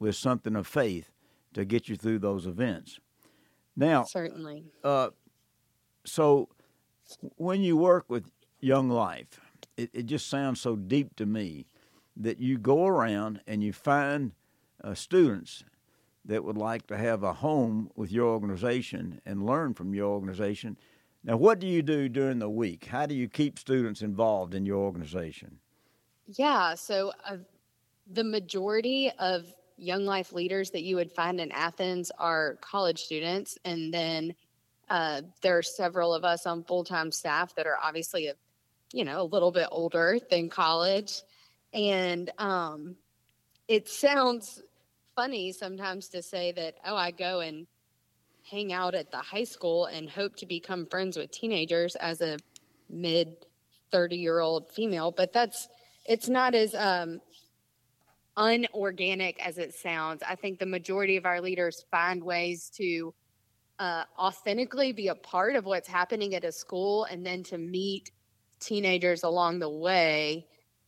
with 0.00 0.16
something 0.16 0.56
of 0.56 0.66
faith 0.66 1.12
to 1.54 1.64
get 1.64 1.88
you 1.88 1.94
through 1.94 2.18
those 2.18 2.46
events. 2.46 2.98
Now, 3.76 4.02
certainly. 4.02 4.64
Uh, 4.82 5.10
so, 6.04 6.48
when 7.36 7.62
you 7.62 7.76
work 7.76 8.06
with 8.08 8.32
Young 8.58 8.90
Life, 8.90 9.40
it, 9.76 9.90
it 9.92 10.06
just 10.06 10.28
sounds 10.28 10.60
so 10.60 10.74
deep 10.74 11.14
to 11.16 11.26
me 11.26 11.66
that 12.16 12.40
you 12.40 12.58
go 12.58 12.86
around 12.86 13.40
and 13.46 13.62
you 13.62 13.72
find 13.72 14.32
uh, 14.82 14.94
students 14.94 15.62
that 16.24 16.42
would 16.42 16.58
like 16.58 16.88
to 16.88 16.96
have 16.96 17.22
a 17.22 17.34
home 17.34 17.88
with 17.94 18.10
your 18.10 18.26
organization 18.26 19.20
and 19.24 19.46
learn 19.46 19.74
from 19.74 19.94
your 19.94 20.10
organization. 20.10 20.76
Now, 21.22 21.36
what 21.36 21.60
do 21.60 21.68
you 21.68 21.82
do 21.82 22.08
during 22.08 22.40
the 22.40 22.50
week? 22.50 22.86
How 22.86 23.06
do 23.06 23.14
you 23.14 23.28
keep 23.28 23.60
students 23.60 24.02
involved 24.02 24.54
in 24.54 24.66
your 24.66 24.78
organization? 24.78 25.60
Yeah, 26.26 26.74
so 26.74 27.12
uh, 27.24 27.36
the 28.12 28.24
majority 28.24 29.10
of 29.18 29.46
young 29.76 30.04
life 30.04 30.32
leaders 30.32 30.70
that 30.70 30.82
you 30.82 30.96
would 30.96 31.12
find 31.12 31.40
in 31.40 31.52
Athens 31.52 32.10
are 32.18 32.56
college 32.60 33.04
students, 33.04 33.58
and 33.64 33.92
then 33.92 34.34
uh, 34.88 35.22
there 35.42 35.58
are 35.58 35.62
several 35.62 36.14
of 36.14 36.24
us 36.24 36.46
on 36.46 36.64
full 36.64 36.84
time 36.84 37.12
staff 37.12 37.54
that 37.54 37.66
are 37.66 37.78
obviously 37.82 38.28
a, 38.28 38.34
you 38.92 39.04
know, 39.04 39.20
a 39.22 39.24
little 39.24 39.52
bit 39.52 39.68
older 39.70 40.18
than 40.30 40.48
college, 40.48 41.22
and 41.72 42.30
um, 42.38 42.96
it 43.68 43.88
sounds 43.88 44.62
funny 45.14 45.52
sometimes 45.52 46.08
to 46.08 46.22
say 46.22 46.52
that, 46.52 46.74
oh, 46.84 46.96
I 46.96 47.10
go 47.12 47.40
and 47.40 47.66
hang 48.50 48.72
out 48.72 48.94
at 48.94 49.10
the 49.10 49.18
high 49.18 49.44
school 49.44 49.86
and 49.86 50.08
hope 50.08 50.36
to 50.36 50.46
become 50.46 50.86
friends 50.86 51.16
with 51.16 51.30
teenagers 51.30 51.96
as 51.96 52.20
a 52.20 52.36
mid 52.90 53.36
30 53.92 54.16
year 54.16 54.40
old 54.40 54.70
female, 54.72 55.10
but 55.12 55.32
that's, 55.32 55.68
it's 56.08 56.28
not 56.28 56.54
as 56.54 56.74
um, 56.74 57.20
unorganic 58.36 59.44
as 59.44 59.58
it 59.58 59.74
sounds. 59.74 60.22
I 60.26 60.34
think 60.34 60.58
the 60.58 60.66
majority 60.66 61.16
of 61.16 61.26
our 61.26 61.40
leaders 61.40 61.84
find 61.90 62.22
ways 62.22 62.70
to 62.76 63.14
uh, 63.78 64.04
authentically 64.18 64.92
be 64.92 65.08
a 65.08 65.14
part 65.14 65.56
of 65.56 65.64
what's 65.64 65.88
happening 65.88 66.34
at 66.34 66.44
a 66.44 66.52
school 66.52 67.04
and 67.04 67.24
then 67.24 67.42
to 67.44 67.58
meet 67.58 68.10
teenagers 68.60 69.22
along 69.22 69.58
the 69.58 69.68
way 69.68 70.46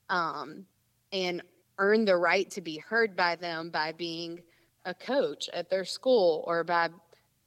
um, 0.08 0.64
and 1.12 1.42
earn 1.78 2.04
the 2.04 2.16
right 2.16 2.50
to 2.50 2.60
be 2.60 2.78
heard 2.78 3.14
by 3.14 3.36
them 3.36 3.70
by 3.70 3.92
being 3.92 4.40
a 4.84 4.94
coach 4.94 5.48
at 5.52 5.68
their 5.68 5.84
school 5.84 6.44
or 6.46 6.64
by 6.64 6.88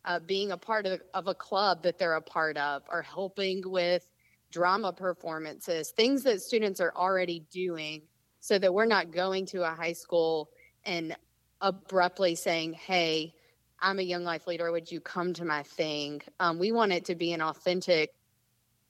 uh, 0.05 0.19
being 0.19 0.51
a 0.51 0.57
part 0.57 0.85
of, 0.85 1.01
of 1.13 1.27
a 1.27 1.33
club 1.33 1.83
that 1.83 1.97
they're 1.97 2.15
a 2.15 2.21
part 2.21 2.57
of 2.57 2.83
or 2.89 3.01
helping 3.01 3.61
with 3.65 4.10
drama 4.51 4.93
performances, 4.93 5.91
things 5.91 6.23
that 6.23 6.41
students 6.41 6.79
are 6.81 6.93
already 6.95 7.45
doing 7.51 8.01
so 8.39 8.57
that 8.59 8.73
we're 8.73 8.85
not 8.85 9.11
going 9.11 9.45
to 9.47 9.63
a 9.63 9.69
high 9.69 9.93
school 9.93 10.49
and 10.83 11.15
abruptly 11.61 12.35
saying, 12.35 12.73
hey, 12.73 13.33
I'm 13.79 13.99
a 13.99 14.03
young 14.03 14.23
life 14.23 14.47
leader. 14.47 14.71
Would 14.71 14.91
you 14.91 14.99
come 14.99 15.33
to 15.33 15.45
my 15.45 15.63
thing? 15.63 16.21
Um, 16.39 16.59
we 16.59 16.71
want 16.71 16.91
it 16.91 17.05
to 17.05 17.15
be 17.15 17.33
an 17.33 17.41
authentic 17.41 18.13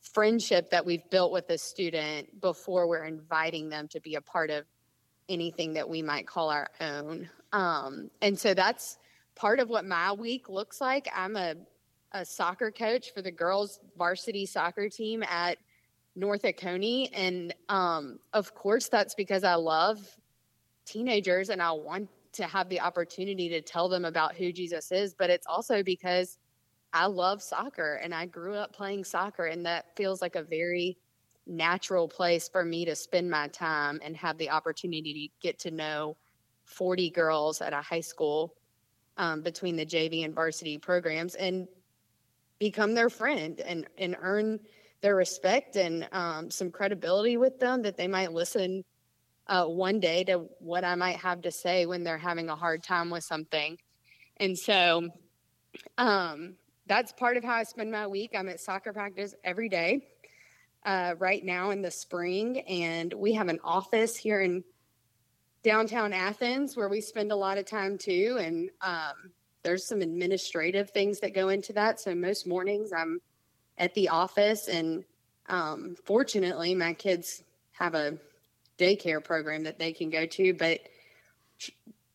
friendship 0.02 0.72
that 0.72 0.86
we've 0.86 1.08
built 1.10 1.32
with 1.32 1.50
a 1.50 1.58
student 1.58 2.42
before 2.42 2.88
we're 2.88 3.06
inviting 3.06 3.70
them 3.70 3.88
to 3.90 4.00
be 4.02 4.16
a 4.16 4.22
part 4.22 4.50
of 4.50 4.66
anything 5.30 5.74
that 5.74 5.88
we 5.88 6.02
might 6.02 6.28
call 6.28 6.50
our 6.50 6.68
own. 6.82 7.30
Um, 7.54 8.10
and 8.22 8.38
so 8.38 8.54
that's 8.54 8.98
part 9.36 9.60
of 9.60 9.70
what 9.70 9.86
my 9.86 10.12
week 10.14 10.50
looks 10.50 10.82
like. 10.82 11.08
I'm 11.16 11.36
a, 11.36 11.56
a 12.14 12.26
soccer 12.26 12.72
coach 12.72 13.14
for 13.14 13.22
the 13.22 13.32
girls 13.32 13.80
varsity 13.98 14.46
soccer 14.46 14.90
team 14.90 15.24
at 15.24 15.58
North 16.16 16.44
Oconee. 16.44 17.10
And 17.14 17.54
um, 17.70 18.20
of 18.34 18.54
course, 18.54 18.90
that's 18.90 19.16
because 19.16 19.44
I 19.44 19.56
love 19.56 20.00
teenagers 20.86 21.50
and 21.50 21.62
I 21.62 21.72
want 21.72 22.10
to 22.34 22.44
have 22.46 22.70
the 22.70 22.80
opportunity 22.80 23.50
to 23.50 23.62
tell 23.62 23.90
them 23.90 24.06
about 24.06 24.36
who 24.36 24.52
Jesus 24.52 24.92
is. 24.92 25.14
But 25.14 25.30
it's 25.30 25.48
also 25.48 25.84
because 25.84 26.38
I 26.94 27.06
love 27.06 27.42
soccer 27.42 27.96
and 28.04 28.14
I 28.14 28.26
grew 28.26 28.56
up 28.56 28.74
playing 28.74 29.06
soccer, 29.06 29.46
and 29.46 29.66
that 29.66 29.96
feels 29.96 30.22
like 30.22 30.36
a 30.36 30.44
very 30.44 30.98
natural 31.48 32.08
place 32.08 32.50
for 32.50 32.64
me 32.64 32.86
to 32.86 32.96
spend 32.96 33.30
my 33.30 33.48
time 33.48 34.00
and 34.04 34.16
have 34.16 34.38
the 34.38 34.50
opportunity 34.50 35.14
to 35.14 35.48
get 35.48 35.60
to 35.60 35.72
know 35.72 36.18
40 36.66 37.10
girls 37.10 37.62
at 37.62 37.74
a 37.74 37.82
high 37.82 38.02
school 38.02 38.56
um, 39.18 39.42
between 39.42 39.76
the 39.76 39.86
JV 39.86 40.24
and 40.26 40.36
varsity 40.36 40.78
programs 40.78 41.36
and 41.36 41.68
become 42.62 42.94
their 42.94 43.10
friend 43.10 43.60
and, 43.62 43.88
and 43.98 44.16
earn 44.22 44.60
their 45.02 45.16
respect 45.16 45.78
and 45.78 46.08
um, 46.12 46.52
some 46.52 46.70
credibility 46.70 47.36
with 47.36 47.60
them 47.60 47.82
that 47.82 47.98
they 47.98 48.08
might 48.08 48.32
listen 48.32 48.84
uh, 49.48 49.66
one 49.66 50.00
day 50.00 50.24
to 50.24 50.46
what 50.60 50.86
I 50.86 50.94
might 50.94 51.16
have 51.16 51.42
to 51.42 51.52
say 51.52 51.88
when 51.88 52.04
they're 52.04 52.20
having 52.20 52.50
a 52.50 52.56
hard 52.56 52.84
time 52.84 53.10
with 53.10 53.24
something. 53.24 53.80
And 54.38 54.56
so 54.56 55.10
um, 55.98 56.54
that's 56.86 57.12
part 57.12 57.36
of 57.36 57.44
how 57.44 57.56
I 57.56 57.64
spend 57.64 57.92
my 57.92 58.06
week. 58.06 58.34
I'm 58.38 58.48
at 58.48 58.60
soccer 58.60 58.94
practice 58.94 59.34
every 59.44 59.68
day 59.68 60.06
uh, 60.86 61.16
right 61.18 61.44
now 61.44 61.72
in 61.72 61.82
the 61.82 61.90
spring, 61.90 62.60
and 62.60 63.12
we 63.12 63.34
have 63.34 63.48
an 63.48 63.60
office 63.64 64.16
here 64.16 64.42
in 64.42 64.64
downtown 65.64 66.14
Athens 66.14 66.78
where 66.78 66.90
we 66.90 67.02
spend 67.02 67.32
a 67.32 67.36
lot 67.36 67.58
of 67.58 67.66
time 67.66 67.98
too. 67.98 68.38
And 68.40 68.70
um, 68.82 69.32
there's 69.64 69.86
some 69.86 70.02
administrative 70.02 70.90
things 70.92 71.20
that 71.20 71.34
go 71.34 71.50
into 71.50 71.74
that. 71.74 72.00
So 72.00 72.16
most 72.16 72.48
mornings 72.48 72.92
I'm 72.92 73.22
at 73.78 73.94
the 73.94 74.10
office, 74.10 74.68
and 74.68 75.04
um, 75.50 75.96
fortunately, 76.06 76.76
my 76.76 76.94
kids 76.94 77.44
have 77.74 77.96
a 77.96 78.18
daycare 78.78 79.24
program 79.24 79.64
that 79.64 79.80
they 79.80 79.94
can 79.94 80.10
go 80.10 80.26
to. 80.26 80.54
But 80.54 80.80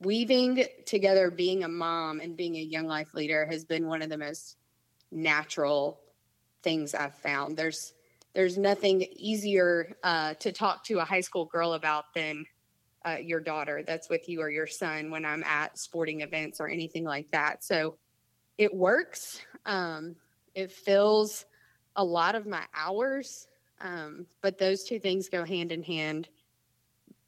weaving 0.01 0.65
together 0.85 1.31
being 1.31 1.65
a 1.65 1.69
mom 1.69 2.21
and 2.21 2.37
being 2.37 2.57
a 2.57 2.61
young 2.61 2.87
life 2.87 3.15
leader 3.15 3.47
has 3.47 3.65
been 3.65 3.87
one 3.87 4.03
of 4.03 4.11
the 4.11 4.19
most 4.19 4.57
natural 5.11 6.01
things 6.63 6.95
I've 6.95 7.15
found. 7.15 7.57
There's 7.57 7.93
there's 8.35 8.59
nothing 8.59 9.07
easier 9.13 9.97
uh, 10.03 10.35
to 10.35 10.53
talk 10.53 10.85
to 10.85 10.99
a 10.99 11.05
high 11.05 11.23
school 11.23 11.47
girl 11.47 11.73
about 11.73 12.13
than 12.15 12.45
uh, 13.07 13.17
your 13.17 13.41
daughter 13.41 13.83
that's 13.87 14.09
with 14.09 14.29
you 14.29 14.41
or 14.41 14.51
your 14.51 14.67
son 14.67 15.11
when 15.11 15.25
I'm 15.25 15.45
at 15.45 15.79
sporting 15.79 16.23
events 16.23 16.61
or 16.61 16.69
anything 16.69 17.05
like 17.05 17.31
that. 17.31 17.63
So 17.63 17.97
it 18.59 18.75
works. 18.75 19.41
Um, 19.65 20.17
it 20.55 20.73
fills 20.73 21.45
a 21.95 22.05
lot 22.05 22.35
of 22.35 22.47
my 22.47 22.65
hours, 22.75 23.47
um, 23.81 24.27
but 24.43 24.59
those 24.59 24.85
two 24.85 24.99
things 24.99 25.29
go 25.29 25.45
hand 25.45 25.73
in 25.73 25.83
hand 25.83 26.29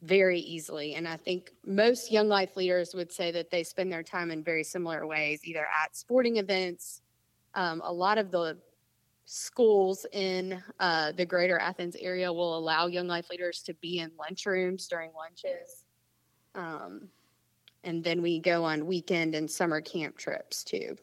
very 0.03 0.41
easily. 0.41 0.95
And 0.95 1.07
I 1.07 1.17
think 1.17 1.53
most 1.65 2.11
young 2.11 2.29
life 2.29 2.57
leaders 2.57 2.95
would 2.95 3.13
say 3.13 3.31
that 3.33 3.51
they 3.51 3.63
spend 3.63 3.93
their 3.93 4.03
time 4.03 4.31
in 4.31 4.43
very 4.43 4.65
similar 4.65 5.07
ways, 5.07 5.41
either 5.45 5.67
at 5.85 5.97
sporting 5.97 6.37
events. 6.37 7.03
Um, 7.55 7.83
a 7.85 7.93
lot 7.93 8.19
of 8.19 8.31
the 8.31 8.59
schools 9.31 10.07
in 10.13 10.63
uh, 10.81 11.13
the 11.13 11.27
greater 11.27 11.59
Athens 11.59 11.95
area 12.01 12.33
will 12.33 12.57
allow 12.57 12.87
young 12.87 13.07
life 13.07 13.29
leaders 13.29 13.63
to 13.63 13.75
be 13.75 13.99
in 13.99 14.11
lunchrooms 14.13 14.89
during 14.89 15.11
lunches. 15.13 15.85
Um, 16.55 17.09
and 17.85 18.03
then 18.03 18.23
we 18.23 18.41
go 18.41 18.65
on 18.65 18.87
weekend 18.87 19.35
and 19.35 19.51
summer 19.51 19.83
camp 19.83 20.17
trips 20.17 20.65
too. 20.65 20.97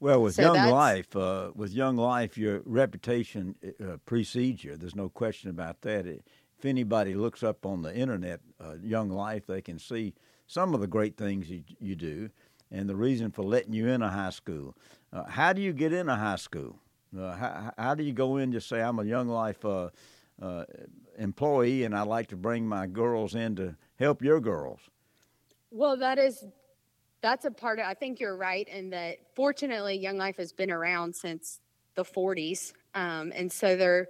Well, 0.00 0.22
with 0.22 0.34
so 0.34 0.54
Young 0.54 0.70
Life, 0.70 1.14
uh, 1.14 1.52
with 1.54 1.72
Young 1.72 1.96
Life, 1.96 2.36
your 2.36 2.62
reputation 2.64 3.54
uh, 3.80 3.98
precedes 4.06 4.64
you. 4.64 4.76
There's 4.76 4.96
no 4.96 5.08
question 5.08 5.48
about 5.48 5.80
that. 5.82 6.04
If 6.04 6.64
anybody 6.64 7.14
looks 7.14 7.44
up 7.44 7.64
on 7.64 7.82
the 7.82 7.94
internet, 7.94 8.40
uh, 8.60 8.74
Young 8.82 9.08
Life, 9.08 9.46
they 9.46 9.62
can 9.62 9.78
see 9.78 10.14
some 10.48 10.74
of 10.74 10.80
the 10.80 10.88
great 10.88 11.16
things 11.16 11.48
you, 11.48 11.62
you 11.78 11.94
do 11.94 12.28
and 12.72 12.88
the 12.88 12.96
reason 12.96 13.30
for 13.30 13.44
letting 13.44 13.72
you 13.72 13.86
in 13.86 14.02
a 14.02 14.10
high 14.10 14.30
school. 14.30 14.74
Uh, 15.12 15.24
how 15.24 15.52
do 15.52 15.62
you 15.62 15.72
get 15.72 15.92
in 15.92 16.08
a 16.08 16.16
high 16.16 16.36
school? 16.36 16.80
Uh, 17.16 17.34
how, 17.36 17.72
how, 17.78 17.94
do 17.94 18.02
you 18.02 18.12
go 18.12 18.36
in 18.36 18.52
to 18.52 18.60
say 18.60 18.80
I'm 18.80 18.98
a 18.98 19.04
Young 19.04 19.28
Life 19.28 19.64
uh, 19.64 19.90
uh, 20.40 20.64
employee 21.16 21.84
and 21.84 21.96
I'd 21.96 22.06
like 22.06 22.28
to 22.28 22.36
bring 22.36 22.66
my 22.66 22.86
girls 22.86 23.34
in 23.34 23.56
to 23.56 23.76
help 23.98 24.22
your 24.22 24.40
girls? 24.40 24.80
Well, 25.70 25.96
that 25.98 26.18
is 26.18 26.44
that's 27.20 27.44
a 27.44 27.50
part 27.50 27.78
of. 27.78 27.86
I 27.86 27.94
think 27.94 28.20
you're 28.20 28.36
right 28.36 28.68
in 28.68 28.90
that. 28.90 29.16
Fortunately, 29.34 29.98
Young 29.98 30.18
Life 30.18 30.36
has 30.36 30.52
been 30.52 30.70
around 30.70 31.14
since 31.14 31.60
the 31.94 32.04
40s, 32.04 32.72
um, 32.94 33.32
and 33.34 33.50
so 33.50 33.76
there 33.76 34.08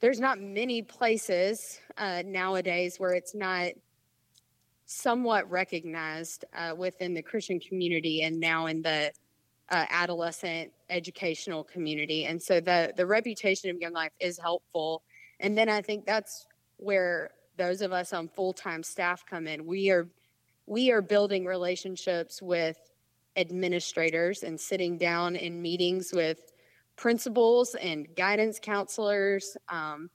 there's 0.00 0.20
not 0.20 0.38
many 0.38 0.82
places 0.82 1.80
uh, 1.96 2.22
nowadays 2.26 2.98
where 2.98 3.14
it's 3.14 3.34
not 3.34 3.70
somewhat 4.84 5.50
recognized 5.50 6.44
uh, 6.54 6.74
within 6.76 7.14
the 7.14 7.22
Christian 7.22 7.58
community 7.58 8.22
and 8.22 8.38
now 8.38 8.66
in 8.66 8.82
the 8.82 9.10
uh, 9.70 9.86
adolescent 9.90 10.72
educational 10.90 11.64
community. 11.64 12.24
And 12.26 12.40
so 12.40 12.60
the 12.60 12.92
the 12.96 13.06
reputation 13.06 13.70
of 13.70 13.80
Young 13.80 13.92
Life 13.92 14.12
is 14.20 14.38
helpful. 14.38 15.02
And 15.40 15.56
then 15.56 15.68
I 15.68 15.82
think 15.82 16.06
that's 16.06 16.46
where 16.76 17.30
those 17.56 17.82
of 17.82 17.92
us 17.92 18.12
on 18.12 18.28
full 18.28 18.52
time 18.52 18.82
staff 18.82 19.24
come 19.26 19.46
in. 19.46 19.66
We 19.66 19.90
are 19.90 20.08
we 20.66 20.90
are 20.90 21.02
building 21.02 21.44
relationships 21.44 22.42
with 22.42 22.76
administrators 23.36 24.42
and 24.42 24.58
sitting 24.58 24.96
down 24.98 25.36
in 25.36 25.60
meetings 25.60 26.10
with 26.12 26.52
principals 26.96 27.74
and 27.74 28.06
guidance 28.16 28.58
counselors, 28.60 29.56
um, 29.68 30.10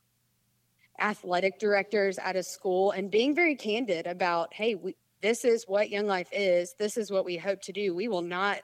athletic 0.99 1.59
directors 1.59 2.17
at 2.17 2.35
a 2.35 2.43
school, 2.43 2.91
and 2.91 3.11
being 3.11 3.35
very 3.35 3.55
candid 3.55 4.07
about, 4.07 4.53
hey, 4.53 4.75
we 4.75 4.95
this 5.21 5.45
is 5.45 5.65
what 5.67 5.91
Young 5.91 6.07
Life 6.07 6.29
is. 6.31 6.73
This 6.79 6.97
is 6.97 7.11
what 7.11 7.25
we 7.25 7.37
hope 7.37 7.61
to 7.61 7.71
do. 7.71 7.93
We 7.93 8.07
will 8.07 8.23
not, 8.23 8.61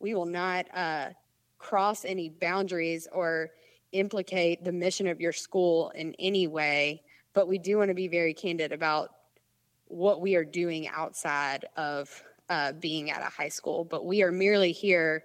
we 0.00 0.14
will 0.14 0.26
not 0.26 0.66
uh, 0.74 1.08
cross 1.58 2.04
any 2.04 2.28
boundaries 2.28 3.08
or 3.12 3.50
implicate 3.92 4.64
the 4.64 4.72
mission 4.72 5.06
of 5.06 5.20
your 5.20 5.32
school 5.32 5.90
in 5.90 6.14
any 6.18 6.46
way. 6.46 7.02
But 7.34 7.48
we 7.48 7.58
do 7.58 7.78
want 7.78 7.88
to 7.88 7.94
be 7.94 8.08
very 8.08 8.34
candid 8.34 8.72
about 8.72 9.10
what 9.86 10.20
we 10.20 10.34
are 10.34 10.44
doing 10.44 10.88
outside 10.88 11.64
of 11.76 12.22
uh, 12.48 12.72
being 12.72 13.10
at 13.10 13.22
a 13.22 13.30
high 13.30 13.48
school. 13.48 13.84
But 13.84 14.04
we 14.04 14.22
are 14.22 14.32
merely 14.32 14.72
here 14.72 15.24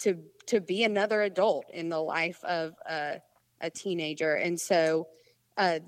to 0.00 0.18
to 0.46 0.60
be 0.60 0.82
another 0.82 1.22
adult 1.22 1.66
in 1.72 1.88
the 1.88 2.00
life 2.00 2.42
of 2.44 2.74
a, 2.88 3.20
a 3.60 3.70
teenager. 3.70 4.34
And 4.34 4.60
so, 4.60 5.06
uh, 5.56 5.78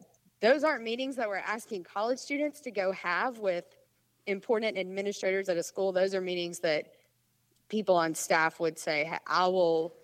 those 0.41 0.63
aren't 0.63 0.85
meetings 0.85 1.17
that 1.17 1.29
we're 1.29 1.37
asking 1.37 1.85
college 1.85 2.19
students 2.19 2.61
to 2.61 2.71
go 2.71 2.93
have 2.93 3.39
with 3.39 3.65
important 4.27 4.79
administrators 4.79 5.49
at 5.49 5.57
a 5.57 5.63
school. 5.63 5.91
Those 5.91 6.15
are 6.15 6.21
meetings 6.21 6.61
that 6.61 6.87
people 7.75 7.97
on 7.97 8.15
staff 8.15 8.61
would 8.61 8.79
say, 8.79 9.13
I 9.27 9.49
will, 9.49 9.97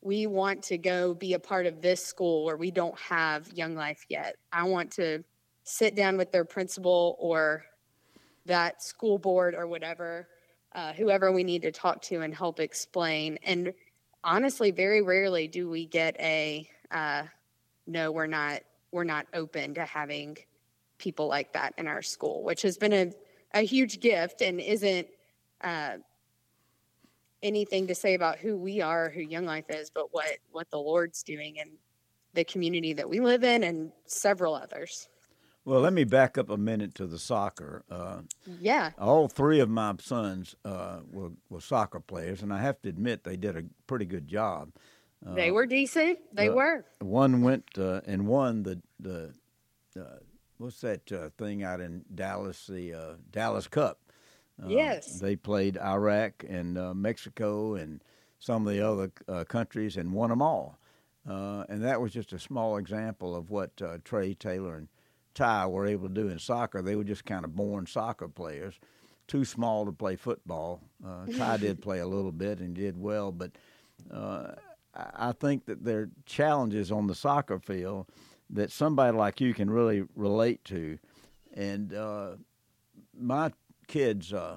we 0.00 0.26
want 0.26 0.62
to 0.62 0.78
go 0.78 1.12
be 1.12 1.34
a 1.34 1.38
part 1.38 1.66
of 1.66 1.82
this 1.82 2.02
school 2.02 2.46
where 2.46 2.56
we 2.56 2.70
don't 2.70 2.98
have 2.98 3.52
Young 3.52 3.74
Life 3.74 4.06
yet. 4.08 4.36
I 4.50 4.62
want 4.62 4.90
to 4.92 5.22
sit 5.64 5.94
down 5.94 6.16
with 6.16 6.32
their 6.32 6.46
principal 6.46 7.16
or 7.18 7.66
that 8.46 8.82
school 8.82 9.18
board 9.18 9.54
or 9.54 9.66
whatever, 9.66 10.28
uh, 10.74 10.94
whoever 10.94 11.30
we 11.30 11.44
need 11.44 11.60
to 11.60 11.70
talk 11.70 12.00
to 12.00 12.22
and 12.22 12.34
help 12.34 12.58
explain. 12.58 13.38
And 13.42 13.74
honestly, 14.24 14.70
very 14.70 15.02
rarely 15.02 15.46
do 15.46 15.68
we 15.68 15.84
get 15.84 16.18
a 16.20 16.66
uh, 16.90 17.24
no, 17.86 18.12
we're 18.12 18.28
not 18.28 18.62
we're 18.92 19.04
not 19.04 19.26
open 19.34 19.74
to 19.74 19.84
having 19.84 20.38
people 20.96 21.28
like 21.28 21.52
that 21.52 21.74
in 21.76 21.86
our 21.86 22.00
school, 22.00 22.42
which 22.44 22.62
has 22.62 22.78
been 22.78 22.94
a, 22.94 23.12
a 23.52 23.60
huge 23.60 24.00
gift 24.00 24.40
and 24.40 24.58
isn't 24.58 25.06
uh, 25.60 25.98
anything 27.42 27.86
to 27.86 27.94
say 27.94 28.14
about 28.14 28.38
who 28.38 28.56
we 28.56 28.80
are, 28.80 29.10
who 29.10 29.20
Young 29.20 29.44
Life 29.44 29.66
is, 29.68 29.90
but 29.90 30.12
what 30.12 30.38
what 30.52 30.70
the 30.70 30.78
Lord's 30.78 31.22
doing 31.22 31.56
in 31.56 31.70
the 32.34 32.44
community 32.44 32.92
that 32.92 33.08
we 33.08 33.20
live 33.20 33.44
in 33.44 33.64
and 33.64 33.92
several 34.06 34.54
others. 34.54 35.08
Well, 35.64 35.80
let 35.80 35.92
me 35.92 36.04
back 36.04 36.38
up 36.38 36.48
a 36.48 36.56
minute 36.56 36.94
to 36.96 37.06
the 37.06 37.18
soccer. 37.18 37.84
Uh, 37.90 38.20
yeah. 38.60 38.92
All 38.98 39.28
three 39.28 39.60
of 39.60 39.68
my 39.68 39.94
sons 40.00 40.56
uh, 40.64 41.00
were, 41.10 41.32
were 41.50 41.60
soccer 41.60 42.00
players, 42.00 42.42
and 42.42 42.52
I 42.52 42.60
have 42.62 42.80
to 42.82 42.88
admit 42.88 43.24
they 43.24 43.36
did 43.36 43.56
a 43.56 43.64
pretty 43.86 44.06
good 44.06 44.26
job. 44.26 44.72
Uh, 45.24 45.34
they 45.34 45.50
were 45.50 45.66
decent. 45.66 46.18
They 46.32 46.48
were. 46.48 46.86
One 47.00 47.42
went 47.42 47.66
uh, 47.76 48.00
and 48.06 48.26
won 48.26 48.62
the 48.62 48.80
the 48.98 49.34
uh, 49.98 50.20
what's 50.56 50.80
that 50.80 51.12
uh, 51.12 51.28
thing 51.36 51.62
out 51.62 51.80
in 51.80 52.04
Dallas, 52.14 52.66
the 52.66 53.18
Dallas 53.30 53.68
Cup. 53.68 54.00
Yes. 54.66 55.20
They 55.20 55.36
played 55.36 55.78
Iraq 55.78 56.44
and 56.48 56.74
Mexico 56.96 57.74
and 57.74 58.02
some 58.38 58.66
of 58.66 58.72
the 58.72 58.80
other 58.86 59.44
countries 59.44 59.96
and 59.96 60.12
won 60.12 60.30
them 60.30 60.42
all. 60.42 60.78
and 61.24 61.82
that 61.82 62.00
was 62.00 62.12
just 62.12 62.32
a 62.32 62.38
small 62.38 62.76
example 62.76 63.34
of 63.34 63.50
what 63.50 63.80
Trey 64.04 64.34
Taylor 64.34 64.76
and 64.76 64.88
Ty 65.34 65.66
were 65.66 65.86
able 65.86 66.08
to 66.08 66.14
do 66.14 66.28
in 66.28 66.38
soccer. 66.38 66.82
They 66.82 66.96
were 66.96 67.04
just 67.04 67.24
kind 67.24 67.44
of 67.44 67.54
born 67.54 67.86
soccer 67.86 68.28
players, 68.28 68.78
too 69.26 69.44
small 69.44 69.86
to 69.86 69.92
play 69.92 70.16
football. 70.16 70.82
Uh, 71.06 71.26
Ty 71.26 71.58
did 71.58 71.82
play 71.82 72.00
a 72.00 72.06
little 72.06 72.32
bit 72.32 72.58
and 72.58 72.74
did 72.74 73.00
well, 73.00 73.30
but 73.32 73.52
uh, 74.10 74.52
I 74.94 75.32
think 75.32 75.66
that 75.66 75.84
there 75.84 76.00
are 76.00 76.10
challenges 76.26 76.90
on 76.90 77.06
the 77.06 77.14
soccer 77.14 77.58
field 77.58 78.06
that 78.50 78.72
somebody 78.72 79.16
like 79.16 79.40
you 79.40 79.54
can 79.54 79.70
really 79.70 80.02
relate 80.16 80.64
to. 80.64 80.98
And 81.54 81.94
uh, 81.94 82.32
my 83.16 83.52
kids, 83.90 84.32
uh, 84.32 84.56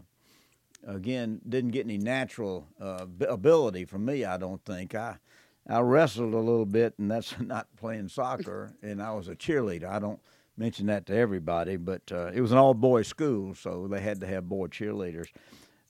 again, 0.85 1.41
didn't 1.49 1.71
get 1.71 1.85
any 1.85 1.97
natural 1.97 2.67
uh, 2.79 3.05
ability 3.27 3.83
from 3.83 4.05
me. 4.05 4.23
I 4.23 4.37
don't 4.37 4.63
think 4.63 4.95
I. 4.95 5.17
I 5.65 5.79
wrestled 5.79 6.33
a 6.33 6.39
little 6.39 6.65
bit, 6.65 6.93
and 6.99 7.09
that's 7.09 7.39
not 7.39 7.67
playing 7.77 8.09
soccer. 8.09 8.73
And 8.81 9.01
I 9.01 9.11
was 9.13 9.29
a 9.29 9.35
cheerleader. 9.35 9.89
I 9.89 9.97
don't 9.97 10.19
mention 10.57 10.87
that 10.87 11.05
to 11.05 11.15
everybody, 11.15 11.77
but 11.77 12.01
uh, 12.11 12.31
it 12.33 12.41
was 12.41 12.51
an 12.51 12.57
all 12.57 12.73
boys 12.73 13.07
school, 13.07 13.55
so 13.55 13.87
they 13.87 14.01
had 14.01 14.19
to 14.21 14.27
have 14.27 14.49
boy 14.49 14.67
cheerleaders. 14.67 15.27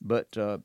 But 0.00 0.36
uh, 0.38 0.58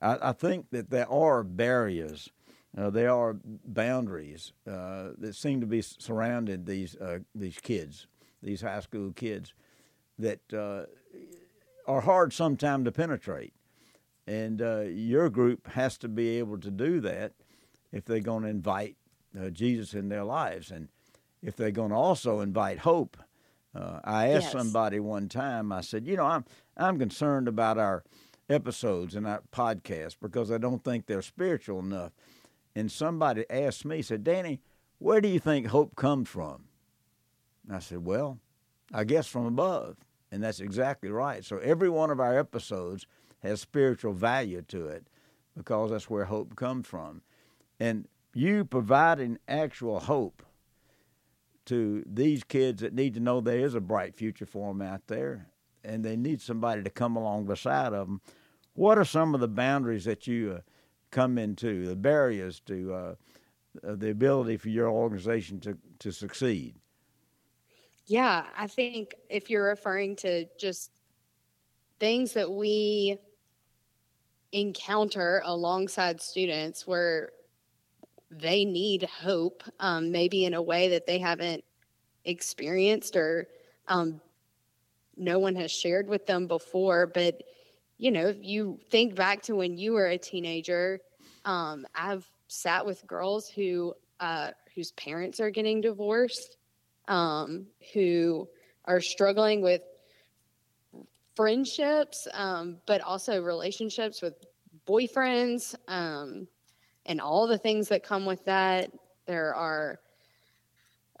I, 0.00 0.30
I, 0.30 0.32
think 0.32 0.66
that 0.70 0.90
there 0.90 1.10
are 1.10 1.42
barriers, 1.42 2.30
uh, 2.78 2.90
there 2.90 3.10
are 3.10 3.36
boundaries 3.44 4.52
uh, 4.66 5.08
that 5.18 5.34
seem 5.34 5.60
to 5.60 5.66
be 5.66 5.82
surrounding 5.82 6.64
these 6.64 6.96
uh, 6.96 7.18
these 7.34 7.58
kids, 7.58 8.06
these 8.42 8.62
high 8.62 8.80
school 8.80 9.12
kids, 9.12 9.54
that 10.18 10.40
uh, 10.52 10.84
are 11.86 12.02
hard 12.02 12.32
sometimes 12.32 12.84
to 12.84 12.92
penetrate. 12.92 13.54
And 14.26 14.60
your 14.94 15.28
group 15.30 15.68
has 15.68 15.98
to 15.98 16.08
be 16.08 16.38
able 16.38 16.58
to 16.58 16.70
do 16.70 17.00
that 17.00 17.32
if 17.90 18.04
they're 18.04 18.20
going 18.20 18.44
to 18.44 18.48
invite 18.48 18.96
Jesus 19.52 19.94
in 19.94 20.08
their 20.08 20.24
lives, 20.24 20.70
and 20.70 20.88
if 21.42 21.56
they're 21.56 21.70
going 21.70 21.90
to 21.90 21.96
also 21.96 22.40
invite 22.40 22.78
hope 22.80 23.16
uh, 23.74 24.00
I 24.04 24.28
asked 24.28 24.44
yes. 24.44 24.52
somebody 24.52 25.00
one 25.00 25.28
time. 25.28 25.72
I 25.72 25.80
said, 25.80 26.06
"You 26.06 26.16
know, 26.16 26.26
I'm 26.26 26.44
I'm 26.76 26.98
concerned 26.98 27.48
about 27.48 27.78
our 27.78 28.04
episodes 28.48 29.14
and 29.14 29.26
our 29.26 29.42
podcast 29.50 30.16
because 30.20 30.50
I 30.50 30.58
don't 30.58 30.84
think 30.84 31.06
they're 31.06 31.22
spiritual 31.22 31.78
enough." 31.78 32.12
And 32.74 32.90
somebody 32.90 33.44
asked 33.50 33.84
me, 33.84 34.02
said, 34.02 34.24
"Danny, 34.24 34.60
where 34.98 35.20
do 35.20 35.28
you 35.28 35.38
think 35.38 35.68
hope 35.68 35.96
comes 35.96 36.28
from?" 36.28 36.64
And 37.66 37.76
I 37.76 37.78
said, 37.78 38.04
"Well, 38.04 38.38
I 38.92 39.04
guess 39.04 39.26
from 39.26 39.46
above." 39.46 39.96
And 40.32 40.42
that's 40.42 40.60
exactly 40.60 41.10
right. 41.10 41.44
So 41.44 41.58
every 41.58 41.90
one 41.90 42.10
of 42.10 42.18
our 42.18 42.38
episodes 42.38 43.06
has 43.42 43.60
spiritual 43.60 44.14
value 44.14 44.62
to 44.68 44.86
it 44.86 45.06
because 45.54 45.90
that's 45.90 46.08
where 46.08 46.24
hope 46.24 46.56
comes 46.56 46.86
from. 46.88 47.20
And 47.78 48.08
you 48.32 48.64
providing 48.64 49.38
actual 49.46 50.00
hope 50.00 50.42
to 51.66 52.02
these 52.06 52.44
kids 52.44 52.80
that 52.80 52.94
need 52.94 53.12
to 53.14 53.20
know 53.20 53.40
there 53.40 53.58
is 53.58 53.74
a 53.74 53.80
bright 53.80 54.14
future 54.14 54.46
for 54.46 54.72
them 54.72 54.80
out 54.80 55.06
there, 55.06 55.48
and 55.84 56.02
they 56.02 56.16
need 56.16 56.40
somebody 56.40 56.82
to 56.82 56.90
come 56.90 57.14
along 57.14 57.44
beside 57.44 57.92
of 57.92 58.08
them. 58.08 58.20
What 58.72 58.96
are 58.98 59.04
some 59.04 59.34
of 59.34 59.40
the 59.40 59.48
boundaries 59.48 60.06
that 60.06 60.26
you 60.26 60.54
uh, 60.58 60.60
come 61.10 61.36
into, 61.36 61.86
the 61.86 61.94
barriers 61.94 62.58
to 62.60 62.94
uh, 62.94 63.14
uh, 63.86 63.94
the 63.96 64.10
ability 64.10 64.56
for 64.56 64.70
your 64.70 64.88
organization 64.88 65.60
to, 65.60 65.76
to 65.98 66.10
succeed? 66.10 66.76
Yeah, 68.06 68.44
I 68.56 68.66
think 68.66 69.14
if 69.30 69.48
you're 69.48 69.68
referring 69.68 70.16
to 70.16 70.46
just 70.58 70.90
things 72.00 72.32
that 72.32 72.50
we 72.50 73.18
encounter 74.50 75.40
alongside 75.44 76.20
students 76.20 76.86
where 76.86 77.30
they 78.30 78.64
need 78.64 79.04
hope, 79.04 79.62
um, 79.78 80.10
maybe 80.10 80.44
in 80.44 80.54
a 80.54 80.62
way 80.62 80.88
that 80.88 81.06
they 81.06 81.18
haven't 81.18 81.64
experienced 82.24 83.16
or 83.16 83.48
um, 83.88 84.20
no 85.16 85.38
one 85.38 85.54
has 85.54 85.70
shared 85.70 86.08
with 86.08 86.26
them 86.26 86.46
before. 86.46 87.06
But, 87.06 87.42
you 87.98 88.10
know, 88.10 88.26
if 88.28 88.38
you 88.40 88.78
think 88.90 89.14
back 89.14 89.42
to 89.42 89.54
when 89.54 89.76
you 89.76 89.92
were 89.92 90.08
a 90.08 90.18
teenager, 90.18 91.00
um, 91.44 91.86
I've 91.94 92.28
sat 92.48 92.84
with 92.84 93.06
girls 93.06 93.48
who 93.48 93.94
uh, 94.20 94.50
whose 94.74 94.92
parents 94.92 95.40
are 95.40 95.50
getting 95.50 95.80
divorced, 95.80 96.56
um, 97.08 97.66
who 97.92 98.48
are 98.84 99.00
struggling 99.00 99.62
with 99.62 99.82
friendships, 101.34 102.28
um, 102.34 102.78
but 102.86 103.00
also 103.00 103.42
relationships 103.42 104.22
with 104.22 104.34
boyfriends. 104.86 105.74
Um, 105.88 106.46
and 107.06 107.20
all 107.20 107.46
the 107.46 107.58
things 107.58 107.88
that 107.88 108.02
come 108.02 108.24
with 108.24 108.44
that. 108.44 108.90
There 109.26 109.54
are, 109.54 110.00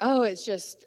oh, 0.00 0.22
it's 0.22 0.44
just 0.44 0.84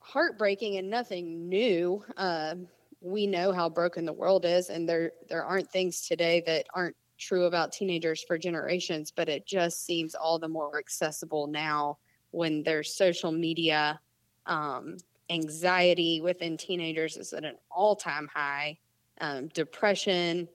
heartbreaking 0.00 0.76
and 0.76 0.90
nothing 0.90 1.48
new. 1.48 2.04
Uh, 2.16 2.56
we 3.00 3.26
know 3.26 3.52
how 3.52 3.68
broken 3.68 4.04
the 4.04 4.12
world 4.12 4.44
is, 4.44 4.70
and 4.70 4.88
there 4.88 5.12
there 5.28 5.44
aren't 5.44 5.70
things 5.70 6.06
today 6.06 6.42
that 6.46 6.66
aren't 6.74 6.96
true 7.18 7.44
about 7.44 7.72
teenagers 7.72 8.22
for 8.26 8.38
generations. 8.38 9.12
But 9.14 9.28
it 9.28 9.46
just 9.46 9.84
seems 9.84 10.14
all 10.14 10.38
the 10.38 10.48
more 10.48 10.78
accessible 10.78 11.46
now 11.46 11.98
when 12.34 12.62
there's 12.62 12.94
social 12.94 13.32
media. 13.32 14.00
Um, 14.46 14.98
anxiety 15.30 16.20
within 16.20 16.56
teenagers 16.56 17.16
is 17.16 17.32
at 17.32 17.44
an 17.44 17.56
all 17.70 17.96
time 17.96 18.28
high. 18.32 18.78
Um, 19.20 19.48
depression, 19.48 20.48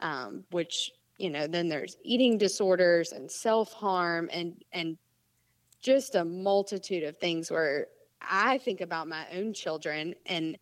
um, 0.00 0.42
which 0.50 0.90
you 1.18 1.30
know 1.30 1.46
then 1.46 1.68
there's 1.68 1.96
eating 2.02 2.38
disorders 2.38 3.12
and 3.12 3.30
self-harm 3.30 4.28
and 4.32 4.62
and 4.72 4.96
just 5.80 6.14
a 6.14 6.24
multitude 6.24 7.02
of 7.02 7.16
things 7.18 7.50
where 7.50 7.86
i 8.20 8.58
think 8.58 8.80
about 8.80 9.08
my 9.08 9.24
own 9.32 9.52
children 9.52 10.14
and 10.26 10.58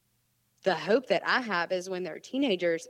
the 0.62 0.74
hope 0.74 1.06
that 1.06 1.22
i 1.26 1.40
have 1.40 1.72
is 1.72 1.90
when 1.90 2.02
they're 2.02 2.18
teenagers 2.18 2.88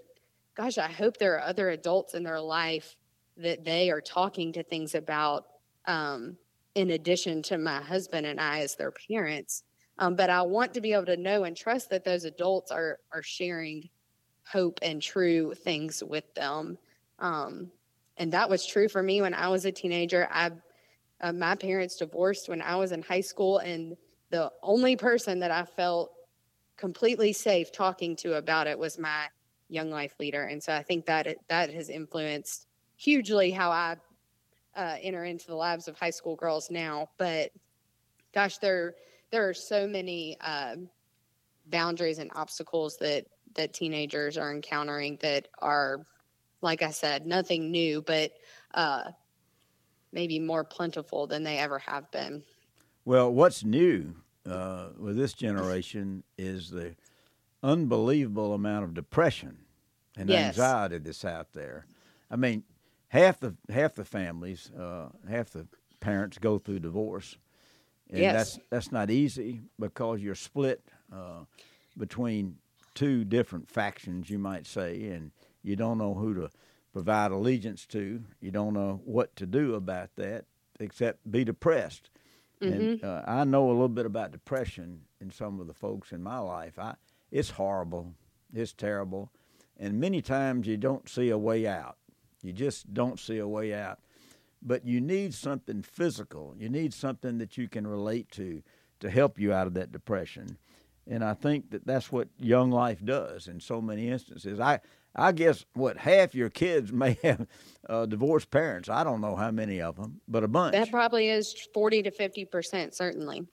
gosh 0.55 0.79
i 0.79 0.89
hope 0.89 1.17
there 1.17 1.35
are 1.35 1.43
other 1.43 1.71
adults 1.71 2.15
in 2.15 2.23
their 2.23 2.41
life 2.41 2.97
that 3.37 3.65
they 3.65 3.91
are 3.91 4.01
talking 4.01 4.53
to 4.53 4.63
things 4.63 4.95
about 4.95 5.47
um, 5.87 6.37
in 6.75 6.91
addition 6.91 7.43
to 7.43 7.59
my 7.59 7.81
husband 7.81 8.27
and 8.27 8.41
i 8.41 8.61
as 8.61 8.75
their 8.75 8.93
parents 9.09 9.63
um, 9.99 10.17
but 10.17 10.31
i 10.31 10.43
want 10.43 10.75
to 10.75 10.81
be 10.81 10.93
able 10.93 11.07
to 11.07 11.17
know 11.17 11.45
and 11.45 11.57
trust 11.57 11.91
that 11.91 12.05
those 12.05 12.25
adults 12.25 12.71
are 12.71 12.99
are 13.13 13.23
sharing 13.23 13.89
hope 14.47 14.79
and 14.83 15.01
true 15.01 15.55
things 15.55 16.03
with 16.03 16.33
them. 16.35 16.79
Um, 17.19 17.71
and 18.17 18.33
that 18.33 18.49
was 18.49 18.67
true 18.67 18.89
for 18.89 19.03
me 19.03 19.21
when 19.23 19.35
I 19.35 19.49
was 19.49 19.65
a 19.65 19.73
teenager. 19.73 20.29
I, 20.31 20.51
uh, 21.21 21.33
my 21.33 21.55
parents 21.55 21.97
divorced 21.97 22.49
when 22.49 22.63
I 22.63 22.77
was 22.77 22.93
in 22.93 23.03
high 23.03 23.21
school, 23.21 23.59
and 23.59 23.97
the 24.31 24.53
only 24.63 24.97
person 24.97 25.41
that 25.41 25.51
I 25.51 25.65
felt 25.65 26.13
completely 26.77 27.33
safe 27.33 27.73
talking 27.73 28.17
to 28.17 28.35
about 28.35 28.67
it 28.67 28.79
was 28.79 28.99
my 28.99 29.27
young 29.69 29.91
life 29.91 30.15
leader. 30.21 30.45
And 30.45 30.63
so 30.63 30.73
I 30.73 30.83
think 30.83 31.07
that 31.07 31.27
it, 31.27 31.39
that 31.49 31.73
has 31.73 31.89
influenced 31.89 32.67
hugely 32.97 33.51
how 33.51 33.71
I 33.71 33.97
uh, 34.77 34.97
enter 35.01 35.25
into 35.25 35.47
the 35.47 35.55
lives 35.55 35.89
of 35.89 35.99
high 35.99 36.11
school 36.11 36.37
girls 36.37 36.71
now. 36.71 37.09
But 37.19 37.51
gosh, 38.35 38.59
there 38.59 38.95
there 39.31 39.49
are 39.49 39.55
so 39.55 39.87
many 39.87 40.39
um, 40.41 40.89
boundaries 41.67 42.19
and 42.19 42.31
obstacles 42.35 42.97
that 42.99 43.27
that 43.55 43.73
teenagers 43.73 44.37
are 44.37 44.53
encountering 44.53 45.19
that 45.23 45.49
are, 45.61 46.07
like 46.61 46.83
I 46.83 46.91
said, 46.91 47.27
nothing 47.27 47.71
new, 47.71 48.03
but 48.03 48.33
uh, 48.75 49.11
maybe 50.13 50.39
more 50.41 50.65
plentiful 50.65 51.27
than 51.27 51.43
they 51.43 51.59
ever 51.59 51.79
have 51.79 52.11
been. 52.11 52.43
Well, 53.05 53.33
what's 53.33 53.65
new 53.65 54.17
uh, 54.49 54.91
with 54.99 55.17
this 55.17 55.35
generation 55.35 56.25
is 56.39 56.71
the 56.71 56.97
unbelievable 57.63 58.55
amount 58.55 58.85
of 58.85 58.95
depression 58.95 59.59
and 60.17 60.31
Yes. 60.31 60.57
anxiety 60.57 60.99
that's 60.99 61.25
out 61.25 61.53
there. 61.53 61.87
I 62.31 62.37
mean, 62.37 62.65
half 63.15 63.39
the 63.41 63.55
half 63.71 63.95
the 63.95 64.05
families, 64.05 64.71
uh, 64.73 65.09
half 65.29 65.51
the 65.51 65.67
parents 66.01 66.37
go 66.39 66.59
through 66.59 66.81
divorce, 66.81 67.37
and 68.11 68.19
Yes. 68.21 68.33
that's 68.33 68.59
that's 68.71 68.93
not 68.93 69.11
easy 69.11 69.63
because 69.79 70.21
you're 70.21 70.35
split 70.35 70.83
uh, 71.13 71.45
between 71.97 72.57
two 72.95 73.25
different 73.25 73.69
factions, 73.71 74.29
you 74.29 74.39
might 74.39 74.67
say, 74.67 75.09
and 75.09 75.31
you 75.63 75.77
don't 75.77 75.99
know 75.99 76.15
who 76.15 76.35
to 76.35 76.51
provide 76.93 77.31
allegiance 77.31 77.87
to. 77.87 78.23
You 78.41 78.51
don't 78.51 78.75
know 78.75 79.01
what 79.05 79.35
to 79.37 79.47
do 79.47 79.75
about 79.75 80.11
that 80.17 80.45
except 80.81 81.31
be 81.31 81.45
depressed. 81.45 82.11
And 82.61 83.05
uh, 83.05 83.23
I 83.27 83.45
know 83.45 83.67
a 83.69 83.73
little 83.73 83.89
bit 83.89 84.07
about 84.07 84.33
depression 84.33 85.03
in 85.21 85.31
some 85.31 85.61
of 85.61 85.67
the 85.67 85.75
folks 85.75 86.13
in 86.13 86.23
my 86.23 86.39
life. 86.39 86.79
I 86.79 86.95
it's 87.31 87.51
horrible, 87.51 88.15
it's 88.53 88.73
terrible, 88.73 89.31
and 89.79 90.01
many 90.01 90.23
times 90.23 90.67
you 90.67 90.77
don't 90.77 91.09
see 91.09 91.31
a 91.31 91.39
way 91.39 91.67
out. 91.67 91.97
You 92.45 92.53
just 92.53 92.93
don't 92.93 93.19
see 93.19 93.39
a 93.39 93.49
way 93.49 93.73
out. 93.75 93.99
But 94.63 94.87
you 94.87 95.01
need 95.01 95.35
something 95.35 95.83
physical. 95.83 96.55
You 96.57 96.69
need 96.69 96.95
something 96.95 97.39
that 97.39 97.59
you 97.59 97.69
can 97.69 97.87
relate 97.87 98.31
to 98.33 98.63
to 99.01 99.11
help 99.11 99.39
you 99.39 99.53
out 99.53 99.67
of 99.67 99.75
that 99.75 99.93
depression. 99.93 100.57
And 101.07 101.23
I 101.23 101.35
think 101.35 101.71
that 101.71 101.87
that's 101.87 102.11
what 102.11 102.29
Young 102.39 102.71
Life 102.71 103.05
does 103.05 103.47
in 103.49 103.61
so 103.61 103.81
many 103.81 104.09
instances. 104.09 104.61
I 104.61 104.81
I 105.17 105.33
guess 105.33 105.65
what 105.75 105.99
half 105.99 106.35
your 106.35 106.51
kids 106.51 106.93
may 106.93 107.19
have 107.23 107.47
uh, 107.89 108.07
divorced 108.07 108.51
parents. 108.51 108.89
I 108.89 109.05
don't 109.05 109.21
know 109.21 109.37
how 109.37 109.51
many 109.51 109.81
of 109.81 109.97
them, 109.97 110.21
but 110.29 110.45
a 110.45 110.49
bunch. 110.49 110.73
That 110.73 110.91
probably 110.91 111.29
is 111.29 111.55
40 111.73 112.05
to 112.05 112.11
50%, 112.11 112.95
certainly. 112.95 113.47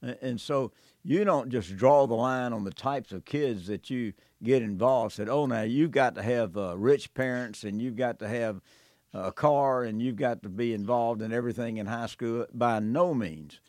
And 0.00 0.40
so 0.40 0.72
you 1.02 1.24
don't 1.24 1.50
just 1.50 1.76
draw 1.76 2.06
the 2.06 2.14
line 2.14 2.52
on 2.52 2.64
the 2.64 2.70
types 2.72 3.12
of 3.12 3.24
kids 3.24 3.66
that 3.66 3.90
you 3.90 4.12
get 4.42 4.62
involved. 4.62 5.14
Said, 5.14 5.28
oh, 5.28 5.46
now 5.46 5.62
you've 5.62 5.90
got 5.90 6.14
to 6.14 6.22
have 6.22 6.56
uh, 6.56 6.76
rich 6.76 7.12
parents 7.14 7.64
and 7.64 7.82
you've 7.82 7.96
got 7.96 8.18
to 8.20 8.28
have 8.28 8.60
a 9.12 9.32
car 9.32 9.82
and 9.82 10.00
you've 10.00 10.16
got 10.16 10.42
to 10.42 10.48
be 10.48 10.72
involved 10.72 11.22
in 11.22 11.32
everything 11.32 11.78
in 11.78 11.86
high 11.86 12.06
school. 12.06 12.46
By 12.52 12.78
no 12.78 13.14
means. 13.14 13.60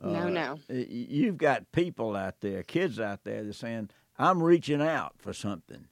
No, 0.00 0.20
Uh, 0.26 0.28
no. 0.28 0.58
You've 0.68 1.38
got 1.38 1.70
people 1.72 2.16
out 2.16 2.40
there, 2.40 2.62
kids 2.62 3.00
out 3.00 3.24
there, 3.24 3.42
that 3.42 3.54
saying, 3.54 3.90
I'm 4.18 4.42
reaching 4.42 4.82
out 4.82 5.14
for 5.18 5.32
something. 5.32 5.86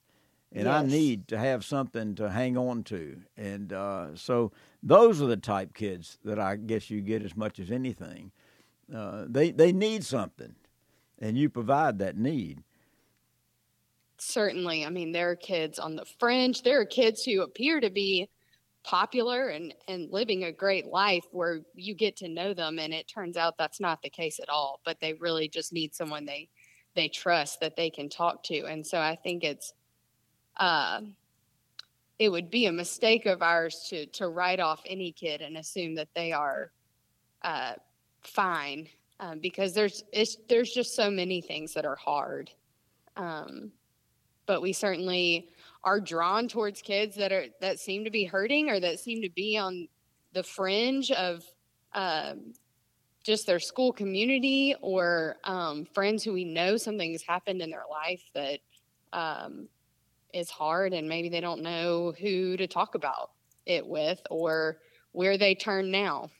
And 0.52 0.68
I 0.68 0.82
need 0.82 1.28
to 1.28 1.38
have 1.38 1.64
something 1.64 2.16
to 2.16 2.28
hang 2.30 2.56
on 2.56 2.82
to. 2.84 3.20
And 3.36 3.72
uh, 3.72 4.16
so 4.16 4.50
those 4.82 5.22
are 5.22 5.26
the 5.26 5.36
type 5.36 5.74
kids 5.74 6.18
that 6.24 6.40
I 6.40 6.56
guess 6.56 6.90
you 6.90 7.00
get 7.02 7.22
as 7.22 7.36
much 7.36 7.60
as 7.60 7.70
anything. 7.70 8.32
Uh, 8.94 9.24
they, 9.28 9.50
they 9.50 9.72
need 9.72 10.04
something, 10.04 10.54
and 11.18 11.38
you 11.38 11.48
provide 11.48 11.98
that 11.98 12.16
need. 12.16 12.62
Certainly. 14.18 14.84
I 14.84 14.90
mean, 14.90 15.12
there 15.12 15.30
are 15.30 15.36
kids 15.36 15.78
on 15.78 15.96
the 15.96 16.04
fringe. 16.18 16.62
There 16.62 16.80
are 16.80 16.86
kids 16.86 17.24
who 17.24 17.42
appear 17.42 17.80
to 17.80 17.90
be 17.90 18.28
popular 18.82 19.48
and, 19.48 19.74
and 19.88 20.10
living 20.10 20.44
a 20.44 20.52
great 20.52 20.86
life 20.86 21.24
where 21.32 21.60
you 21.74 21.94
get 21.94 22.16
to 22.16 22.28
know 22.28 22.54
them 22.54 22.78
and 22.78 22.94
it 22.94 23.06
turns 23.06 23.36
out 23.36 23.58
that's 23.58 23.80
not 23.80 24.02
the 24.02 24.10
case 24.10 24.40
at 24.40 24.48
all. 24.48 24.80
But 24.84 24.98
they 25.00 25.14
really 25.14 25.48
just 25.48 25.72
need 25.72 25.94
someone 25.94 26.24
they 26.24 26.48
they 26.94 27.08
trust 27.08 27.60
that 27.60 27.76
they 27.76 27.90
can 27.90 28.08
talk 28.08 28.42
to. 28.44 28.64
And 28.64 28.86
so 28.86 28.98
I 28.98 29.16
think 29.16 29.44
it's 29.44 29.72
uh 30.56 31.00
it 32.18 32.28
would 32.28 32.50
be 32.50 32.66
a 32.66 32.72
mistake 32.72 33.26
of 33.26 33.42
ours 33.42 33.86
to 33.90 34.06
to 34.06 34.28
write 34.28 34.60
off 34.60 34.82
any 34.86 35.12
kid 35.12 35.40
and 35.40 35.56
assume 35.56 35.94
that 35.96 36.08
they 36.14 36.32
are 36.32 36.72
uh 37.42 37.74
fine 38.22 38.88
um, 39.20 39.38
because 39.38 39.74
there's 39.74 40.02
there's 40.48 40.72
just 40.72 40.94
so 40.94 41.10
many 41.10 41.40
things 41.40 41.74
that 41.74 41.84
are 41.84 41.96
hard. 41.96 42.50
Um, 43.16 43.72
but 44.46 44.62
we 44.62 44.72
certainly 44.72 45.48
are 45.84 46.00
drawn 46.00 46.48
towards 46.48 46.82
kids 46.82 47.16
that 47.16 47.32
are 47.32 47.46
that 47.60 47.78
seem 47.78 48.04
to 48.04 48.10
be 48.10 48.24
hurting 48.24 48.70
or 48.70 48.80
that 48.80 48.98
seem 48.98 49.22
to 49.22 49.30
be 49.30 49.56
on 49.56 49.88
the 50.32 50.42
fringe 50.42 51.10
of 51.12 51.44
um, 51.92 52.54
just 53.22 53.46
their 53.46 53.60
school 53.60 53.92
community 53.92 54.74
or 54.80 55.36
um, 55.44 55.84
friends 55.84 56.24
who 56.24 56.32
we 56.32 56.44
know 56.44 56.76
something's 56.76 57.22
happened 57.22 57.60
in 57.60 57.70
their 57.70 57.84
life 57.90 58.22
that 58.34 58.60
um, 59.12 59.68
is 60.32 60.50
hard 60.50 60.92
and 60.92 61.08
maybe 61.08 61.28
they 61.28 61.40
don't 61.40 61.62
know 61.62 62.12
who 62.20 62.56
to 62.56 62.66
talk 62.66 62.94
about 62.94 63.32
it 63.66 63.86
with 63.86 64.20
or 64.30 64.78
where 65.12 65.36
they 65.36 65.54
turn 65.54 65.90
now 65.90 66.30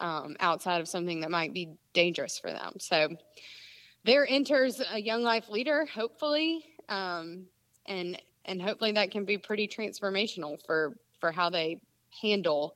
um, 0.00 0.36
outside 0.40 0.80
of 0.80 0.88
something 0.88 1.20
that 1.20 1.30
might 1.30 1.52
be 1.52 1.70
dangerous 1.92 2.38
for 2.38 2.50
them. 2.50 2.74
So 2.78 3.08
there 4.04 4.26
enters 4.28 4.80
a 4.92 5.00
young 5.00 5.22
life 5.22 5.48
leader, 5.48 5.86
hopefully, 5.86 6.64
um, 6.88 7.46
and 7.86 8.20
and 8.46 8.60
hopefully 8.60 8.92
that 8.92 9.10
can 9.10 9.24
be 9.24 9.38
pretty 9.38 9.68
transformational 9.68 10.58
for 10.66 10.96
for 11.20 11.30
how 11.30 11.50
they 11.50 11.80
handle 12.20 12.74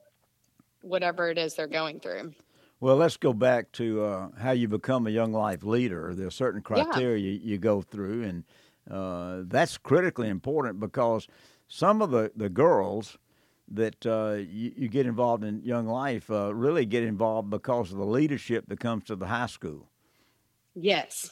whatever 0.82 1.30
it 1.30 1.38
is 1.38 1.54
they're 1.54 1.66
going 1.66 1.98
through. 1.98 2.32
Well, 2.80 2.96
let's 2.96 3.16
go 3.16 3.32
back 3.32 3.72
to 3.72 4.04
uh, 4.04 4.28
how 4.38 4.50
you 4.50 4.68
become 4.68 5.06
a 5.06 5.10
young 5.10 5.32
life 5.32 5.62
leader. 5.62 6.14
There 6.14 6.26
are 6.26 6.30
certain 6.30 6.62
Yeah. 6.68 6.84
criteria 6.84 7.32
you 7.32 7.56
go 7.56 7.80
through, 7.80 8.24
and 8.24 8.44
uh, 8.90 9.42
that's 9.46 9.78
critically 9.78 10.28
important 10.28 10.78
because 10.80 11.26
some 11.66 12.02
of 12.02 12.10
the, 12.10 12.30
the 12.36 12.50
girls 12.50 13.16
that 13.68 14.06
uh, 14.06 14.34
you, 14.34 14.72
you 14.76 14.88
get 14.88 15.06
involved 15.06 15.44
in 15.44 15.62
young 15.64 15.86
life 15.86 16.30
uh, 16.30 16.54
really 16.54 16.84
get 16.84 17.02
involved 17.02 17.50
because 17.50 17.92
of 17.92 17.98
the 17.98 18.04
leadership 18.04 18.64
that 18.68 18.80
comes 18.80 19.04
to 19.04 19.16
the 19.16 19.26
high 19.26 19.46
school. 19.46 19.88
Yes. 20.74 21.30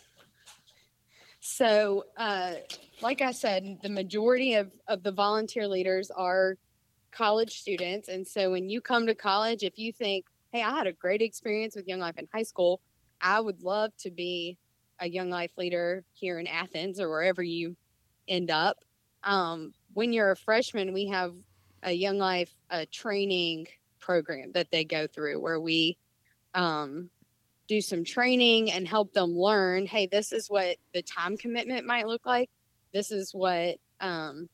So, 1.40 2.04
uh, 2.16 2.54
like 3.00 3.20
I 3.20 3.32
said, 3.32 3.78
the 3.82 3.88
majority 3.88 4.54
of, 4.54 4.70
of 4.86 5.02
the 5.02 5.12
volunteer 5.12 5.66
leaders 5.66 6.10
are 6.10 6.56
college 7.10 7.60
students. 7.60 8.08
And 8.08 8.26
so 8.26 8.52
when 8.52 8.68
you 8.68 8.80
come 8.80 9.06
to 9.06 9.14
college, 9.14 9.62
if 9.62 9.78
you 9.78 9.92
think, 9.92 10.26
hey, 10.52 10.62
I 10.62 10.70
had 10.70 10.86
a 10.86 10.92
great 10.92 11.20
experience 11.20 11.74
with 11.74 11.88
Young 11.88 12.00
Life 12.00 12.16
in 12.16 12.28
high 12.32 12.44
school, 12.44 12.80
I 13.20 13.40
would 13.40 13.62
love 13.62 13.90
to 13.98 14.10
be 14.10 14.56
a 15.00 15.08
Young 15.08 15.30
Life 15.30 15.52
leader 15.58 16.04
here 16.12 16.38
in 16.38 16.46
Athens 16.46 17.00
or 17.00 17.08
wherever 17.08 17.42
you 17.42 17.76
end 18.28 18.50
up. 18.50 18.78
Um, 19.24 19.72
when 19.94 20.12
you're 20.12 20.30
a 20.30 20.36
freshman, 20.36 20.92
we 20.92 21.08
have 21.08 21.34
a 21.82 21.92
Young 21.92 22.18
Life 22.18 22.54
uh, 22.70 22.86
training 22.90 23.66
program 23.98 24.52
that 24.52 24.70
they 24.70 24.84
go 24.84 25.06
through 25.06 25.40
where 25.40 25.60
we 25.60 25.96
um, 26.54 27.08
do 27.68 27.80
some 27.80 28.04
training 28.04 28.70
and 28.72 28.86
help 28.86 29.12
them 29.12 29.30
learn 29.30 29.86
hey 29.86 30.06
this 30.06 30.32
is 30.32 30.50
what 30.50 30.76
the 30.92 31.02
time 31.02 31.36
commitment 31.36 31.86
might 31.86 32.06
look 32.06 32.26
like. 32.26 32.50
This 32.92 33.10
is 33.10 33.32
what 33.32 33.76
um, 34.00 34.48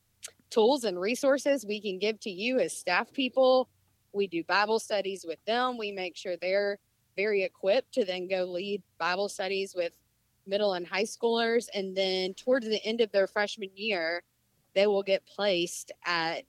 tools 0.50 0.84
and 0.84 1.00
resources 1.00 1.66
we 1.66 1.80
can 1.80 1.98
give 1.98 2.20
to 2.20 2.30
you 2.30 2.60
as 2.60 2.76
staff 2.76 3.12
people. 3.12 3.68
We 4.12 4.26
do 4.26 4.44
bible 4.44 4.78
studies 4.78 5.24
with 5.26 5.44
them. 5.44 5.78
We 5.78 5.92
make 5.92 6.16
sure 6.16 6.36
they're 6.36 6.78
very 7.16 7.42
equipped 7.42 7.92
to 7.94 8.04
then 8.04 8.28
go 8.28 8.44
lead 8.44 8.82
bible 8.98 9.28
studies 9.28 9.74
with 9.74 9.92
middle 10.46 10.74
and 10.74 10.86
high 10.86 11.02
schoolers 11.02 11.66
and 11.74 11.96
then 11.96 12.32
towards 12.34 12.66
the 12.66 12.82
end 12.84 13.00
of 13.00 13.10
their 13.10 13.26
freshman 13.26 13.70
year 13.74 14.22
they 14.74 14.86
will 14.86 15.02
get 15.02 15.26
placed 15.26 15.90
at 16.06 16.44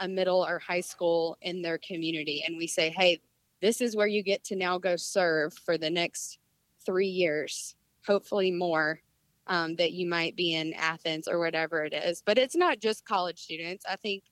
a 0.00 0.08
middle 0.08 0.44
or 0.44 0.58
high 0.58 0.80
school 0.80 1.36
in 1.42 1.62
their 1.62 1.78
community 1.78 2.42
and 2.46 2.56
we 2.56 2.66
say 2.66 2.90
hey 2.90 3.20
this 3.60 3.80
is 3.80 3.96
where 3.96 4.06
you 4.06 4.22
get 4.22 4.44
to 4.44 4.56
now 4.56 4.78
go 4.78 4.96
serve 4.96 5.52
for 5.52 5.76
the 5.76 5.90
next 5.90 6.38
three 6.84 7.08
years, 7.08 7.74
hopefully 8.06 8.50
more, 8.50 9.00
um, 9.46 9.74
that 9.76 9.92
you 9.92 10.08
might 10.08 10.36
be 10.36 10.54
in 10.54 10.74
Athens 10.74 11.26
or 11.26 11.38
whatever 11.38 11.84
it 11.84 11.92
is. 11.92 12.22
But 12.24 12.38
it's 12.38 12.56
not 12.56 12.80
just 12.80 13.04
college 13.04 13.38
students. 13.38 13.84
I 13.88 13.96
think 13.96 14.22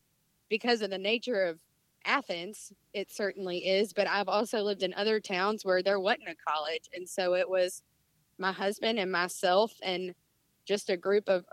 because 0.48 0.82
of 0.82 0.90
the 0.90 0.98
nature 0.98 1.42
of 1.42 1.58
Athens, 2.04 2.72
it 2.92 3.10
certainly 3.10 3.58
is. 3.58 3.92
But 3.92 4.06
I've 4.06 4.28
also 4.28 4.62
lived 4.62 4.82
in 4.82 4.94
other 4.94 5.18
towns 5.18 5.64
where 5.64 5.82
there 5.82 5.98
wasn't 5.98 6.28
a 6.28 6.36
college. 6.48 6.88
And 6.94 7.08
so 7.08 7.34
it 7.34 7.48
was 7.48 7.82
my 8.38 8.52
husband 8.52 8.98
and 8.98 9.10
myself 9.10 9.72
and 9.82 10.14
just 10.66 10.90
a 10.90 10.96
group 10.96 11.28
of 11.28 11.44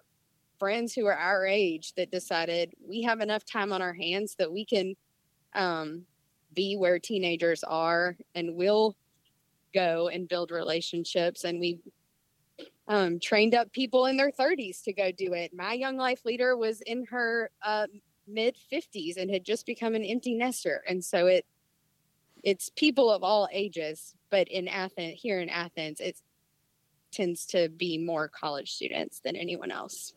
friends 0.64 0.94
who 0.94 1.06
are 1.06 1.18
our 1.18 1.46
age 1.46 1.92
that 1.98 2.10
decided 2.10 2.74
we 2.88 3.02
have 3.02 3.20
enough 3.20 3.44
time 3.44 3.74
on 3.74 3.82
our 3.82 3.92
hands 3.92 4.34
that 4.40 4.50
we 4.50 4.64
can 4.64 4.96
um, 5.56 6.04
be 6.54 6.78
where 6.78 6.98
teenagers 6.98 7.66
are 7.66 8.16
and 8.34 8.56
we'll 8.56 8.96
go 9.74 10.08
and 10.08 10.30
build 10.30 10.52
relationships. 10.52 11.44
And 11.44 11.60
we 11.60 11.80
um, 12.88 13.20
trained 13.20 13.54
up 13.54 13.74
people 13.74 14.06
in 14.06 14.16
their 14.16 14.32
30s 14.32 14.82
to 14.84 14.94
go 14.94 15.12
do 15.12 15.34
it. 15.34 15.54
My 15.54 15.74
young 15.74 15.98
life 15.98 16.22
leader 16.24 16.56
was 16.56 16.80
in 16.80 17.08
her 17.08 17.50
uh, 17.62 17.88
mid 18.26 18.56
50s 18.72 19.18
and 19.18 19.30
had 19.30 19.44
just 19.44 19.66
become 19.66 19.96
an 19.96 20.06
empty 20.06 20.34
nester. 20.34 20.82
And 20.88 21.04
so 21.04 21.28
it 21.28 21.46
it's 22.42 22.70
people 22.70 23.12
of 23.12 23.22
all 23.22 23.50
ages, 23.52 24.16
but 24.30 24.48
in 24.48 24.70
Athens, 24.70 25.20
here 25.22 25.42
in 25.42 25.50
Athens, 25.50 26.00
it 26.00 26.22
tends 27.12 27.46
to 27.48 27.68
be 27.68 27.98
more 27.98 28.30
college 28.30 28.72
students 28.72 29.20
than 29.20 29.36
anyone 29.36 29.70
else. 29.70 30.14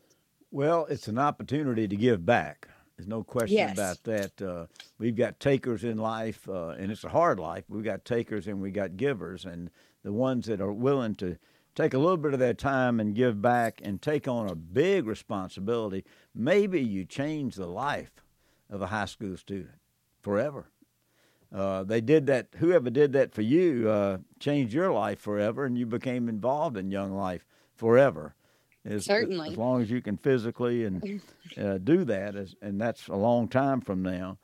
Well, 0.51 0.87
it's 0.87 1.09
an 1.09 1.19
opportunity 1.19 1.89
to 1.89 1.97
give 1.97 2.25
back. 2.25 2.69
There's 2.97 3.09
no 3.09 3.23
question 3.23 3.59
Yes. 3.59 3.75
about 3.77 4.03
that. 4.05 4.43
Uh, 4.43 4.67
we've 4.99 5.17
got 5.17 5.39
takers 5.39 5.85
in 5.85 5.99
life, 5.99 6.49
uh, 6.49 6.69
and 6.79 6.91
it's 6.91 7.05
a 7.05 7.11
hard 7.11 7.39
life. 7.39 7.65
We've 7.69 7.85
got 7.85 8.05
takers 8.05 8.47
and 8.47 8.61
we 8.61 8.71
got 8.71 8.97
givers, 8.97 9.45
and 9.45 9.71
the 10.03 10.13
ones 10.13 10.47
that 10.47 10.61
are 10.61 10.73
willing 10.73 11.15
to 11.17 11.37
take 11.75 11.93
a 11.93 11.99
little 11.99 12.17
bit 12.17 12.33
of 12.33 12.39
their 12.39 12.55
time 12.55 12.99
and 13.01 13.15
give 13.15 13.43
back 13.43 13.81
and 13.85 14.01
take 14.01 14.27
on 14.27 14.49
a 14.49 14.55
big 14.55 15.07
responsibility. 15.07 16.05
Maybe 16.35 16.81
you 16.81 17.05
change 17.05 17.57
the 17.57 17.67
life 17.67 18.13
of 18.71 18.81
a 18.81 18.87
high 18.87 19.05
school 19.05 19.37
student 19.37 19.75
forever. 20.23 20.71
Uh, 21.53 21.85
they 21.85 22.01
did 22.01 22.27
that. 22.27 22.49
Whoever 22.57 22.89
did 22.89 23.13
that 23.13 23.33
for 23.35 23.43
you 23.43 23.91
uh, 23.91 24.19
changed 24.41 24.73
your 24.73 24.91
life 24.93 25.21
forever, 25.21 25.67
and 25.67 25.77
you 25.77 25.85
became 25.87 26.29
involved 26.31 26.79
in 26.79 26.91
young 26.91 27.13
life 27.13 27.45
forever. 27.75 28.35
As, 28.87 29.05
Certainly. 29.05 29.51
as 29.51 29.57
long 29.57 29.83
as 29.83 29.91
you 29.91 30.01
can 30.01 30.17
physically 30.17 30.85
and 30.85 31.21
uh, 31.59 31.79
do 31.79 32.05
that, 32.05 32.37
as, 32.37 32.55
and 32.63 32.81
that's 32.81 33.09
a 33.09 33.17
long 33.17 33.49
time 33.49 33.81
from 33.81 34.03
now. 34.03 34.39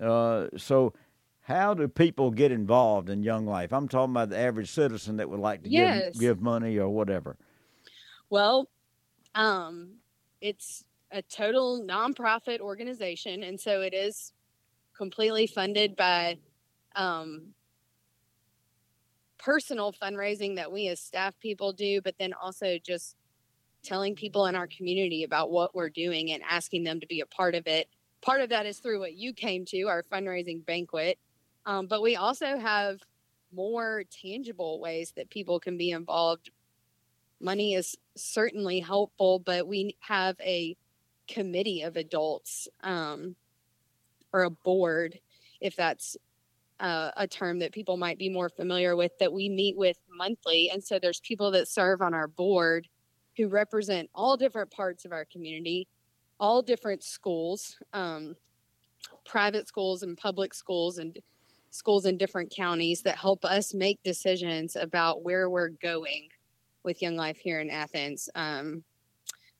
Uh, 0.00 0.48
so, 0.56 0.92
how 1.40 1.72
do 1.74 1.88
people 1.88 2.30
get 2.30 2.52
involved 2.52 3.08
in 3.08 3.22
young 3.22 3.46
life? 3.46 3.72
I'm 3.72 3.88
talking 3.88 4.12
about 4.12 4.30
the 4.30 4.36
average 4.38 4.70
citizen 4.70 5.16
that 5.16 5.30
would 5.30 5.40
like 5.40 5.62
to 5.62 5.70
Yes. 5.70 6.12
give 6.12 6.20
give 6.20 6.40
money 6.42 6.76
or 6.76 6.88
whatever. 6.88 7.36
Well, 8.28 8.68
um, 9.34 9.94
it's 10.40 10.84
a 11.12 11.22
total 11.22 11.82
nonprofit 11.82 12.60
organization, 12.60 13.42
and 13.44 13.58
so 13.58 13.80
it 13.80 13.94
is 13.94 14.32
completely 14.96 15.46
funded 15.46 15.94
by 15.96 16.38
um, 16.96 17.54
personal 19.38 19.92
fundraising 19.92 20.56
that 20.56 20.70
we 20.72 20.88
as 20.88 21.00
staff 21.00 21.34
people 21.40 21.72
do, 21.72 22.00
but 22.02 22.16
then 22.18 22.32
also 22.34 22.78
just 22.84 23.16
telling 23.86 24.14
people 24.14 24.46
in 24.46 24.56
our 24.56 24.66
community 24.66 25.24
about 25.24 25.50
what 25.50 25.74
we're 25.74 25.88
doing 25.88 26.32
and 26.32 26.42
asking 26.48 26.84
them 26.84 27.00
to 27.00 27.06
be 27.06 27.20
a 27.20 27.26
part 27.26 27.54
of 27.54 27.66
it. 27.66 27.88
Part 28.20 28.40
of 28.40 28.50
that 28.50 28.66
is 28.66 28.78
through 28.78 28.98
what 28.98 29.14
you 29.14 29.32
came 29.32 29.64
to, 29.66 29.84
our 29.84 30.02
fundraising 30.02 30.64
banquet. 30.66 31.18
Um, 31.64 31.86
but 31.86 32.02
we 32.02 32.16
also 32.16 32.58
have 32.58 33.00
more 33.54 34.02
tangible 34.10 34.80
ways 34.80 35.12
that 35.16 35.30
people 35.30 35.60
can 35.60 35.76
be 35.76 35.92
involved. 35.92 36.50
Money 37.40 37.74
is 37.74 37.96
certainly 38.16 38.80
helpful, 38.80 39.38
but 39.38 39.66
we 39.66 39.96
have 40.00 40.36
a 40.40 40.76
committee 41.28 41.82
of 41.82 41.96
adults 41.96 42.68
um, 42.82 43.36
or 44.32 44.42
a 44.42 44.50
board, 44.50 45.18
if 45.60 45.76
that's 45.76 46.16
uh, 46.80 47.10
a 47.16 47.26
term 47.26 47.60
that 47.60 47.72
people 47.72 47.96
might 47.96 48.18
be 48.18 48.28
more 48.28 48.48
familiar 48.48 48.96
with, 48.96 49.12
that 49.18 49.32
we 49.32 49.48
meet 49.48 49.76
with 49.76 49.96
monthly. 50.10 50.70
And 50.70 50.82
so 50.82 50.98
there's 50.98 51.20
people 51.20 51.50
that 51.52 51.68
serve 51.68 52.02
on 52.02 52.14
our 52.14 52.28
board 52.28 52.88
who 53.36 53.48
represent 53.48 54.08
all 54.14 54.36
different 54.36 54.70
parts 54.70 55.04
of 55.04 55.12
our 55.12 55.24
community, 55.24 55.86
all 56.40 56.62
different 56.62 57.02
schools, 57.02 57.76
um, 57.92 58.34
private 59.24 59.68
schools 59.68 60.02
and 60.02 60.16
public 60.16 60.54
schools, 60.54 60.98
and 60.98 61.18
schools 61.70 62.06
in 62.06 62.16
different 62.16 62.50
counties 62.54 63.02
that 63.02 63.16
help 63.16 63.44
us 63.44 63.74
make 63.74 64.02
decisions 64.02 64.76
about 64.76 65.22
where 65.22 65.50
we're 65.50 65.68
going 65.68 66.28
with 66.82 67.02
Young 67.02 67.16
Life 67.16 67.36
here 67.36 67.60
in 67.60 67.70
Athens. 67.70 68.28
Um, 68.34 68.82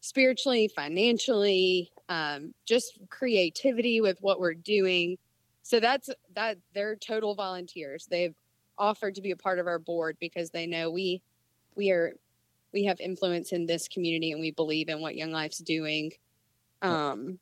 spiritually, 0.00 0.68
financially, 0.68 1.90
um, 2.08 2.54
just 2.64 2.98
creativity 3.10 4.00
with 4.00 4.18
what 4.20 4.40
we're 4.40 4.54
doing. 4.54 5.18
So 5.62 5.80
that's 5.80 6.08
that 6.34 6.58
they're 6.74 6.96
total 6.96 7.34
volunteers. 7.34 8.06
They've 8.08 8.34
offered 8.78 9.16
to 9.16 9.22
be 9.22 9.32
a 9.32 9.36
part 9.36 9.58
of 9.58 9.66
our 9.66 9.78
board 9.78 10.16
because 10.20 10.50
they 10.50 10.66
know 10.66 10.90
we 10.90 11.22
we 11.74 11.90
are 11.90 12.14
we 12.72 12.84
have 12.84 13.00
influence 13.00 13.52
in 13.52 13.66
this 13.66 13.88
community 13.88 14.32
and 14.32 14.40
we 14.40 14.50
believe 14.50 14.88
in 14.88 15.00
what 15.00 15.16
Young 15.16 15.32
Life's 15.32 15.58
doing. 15.58 16.12
Um, 16.82 17.38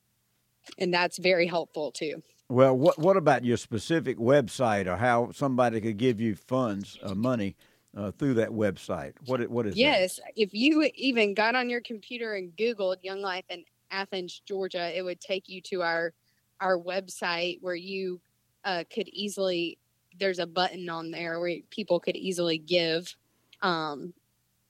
and 0.79 0.93
that's 0.93 1.19
very 1.19 1.47
helpful 1.47 1.91
too. 1.91 2.23
Well, 2.49 2.77
what 2.77 2.99
what 2.99 3.17
about 3.17 3.45
your 3.45 3.57
specific 3.57 4.19
website 4.19 4.87
or 4.87 4.97
how 4.97 5.31
somebody 5.33 5.81
could 5.81 5.97
give 5.97 6.21
you 6.21 6.35
funds, 6.35 6.99
uh, 7.03 7.15
money 7.15 7.57
uh, 7.97 8.11
through 8.13 8.35
that 8.35 8.51
website? 8.51 9.15
What 9.27 9.49
what 9.49 9.67
is 9.67 9.75
that? 9.75 9.81
Yes, 9.81 10.21
if 10.37 10.53
you 10.53 10.91
even 10.95 11.35
got 11.35 11.55
on 11.55 11.71
your 11.71 11.81
computer 11.81 12.35
and 12.35 12.55
Googled 12.57 12.97
Young 13.03 13.23
Life 13.23 13.45
in 13.49 13.65
Athens, 13.91 14.43
Georgia, 14.47 14.97
it 14.97 15.03
would 15.03 15.21
take 15.21 15.49
you 15.49 15.61
to 15.63 15.83
our 15.83 16.13
our 16.61 16.79
website 16.79 17.59
where 17.63 17.75
you 17.75 18.21
uh, 18.65 18.85
could 18.93 19.09
easily. 19.09 19.79
There's 20.21 20.39
a 20.39 20.47
button 20.47 20.89
on 20.89 21.11
there 21.11 21.41
where 21.41 21.57
people 21.71 21.99
could 21.99 22.15
easily 22.15 22.59
give, 22.59 23.17
um, 23.63 24.15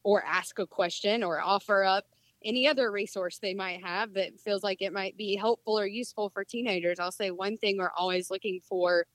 or 0.04 0.22
ask 0.24 0.60
a 0.60 0.66
question, 0.66 1.24
or 1.24 1.40
offer 1.40 1.82
up 1.82 2.04
any 2.44 2.68
other 2.68 2.92
resource 2.92 3.38
they 3.38 3.54
might 3.54 3.82
have 3.82 4.12
that 4.14 4.38
feels 4.38 4.62
like 4.62 4.82
it 4.82 4.92
might 4.92 5.16
be 5.16 5.34
helpful 5.34 5.78
or 5.78 5.86
useful 5.86 6.28
for 6.28 6.44
teenagers. 6.44 7.00
I'll 7.00 7.10
say 7.10 7.30
one 7.30 7.56
thing 7.56 7.78
we're 7.78 7.90
always 7.96 8.30
looking 8.30 8.60
for 8.60 9.06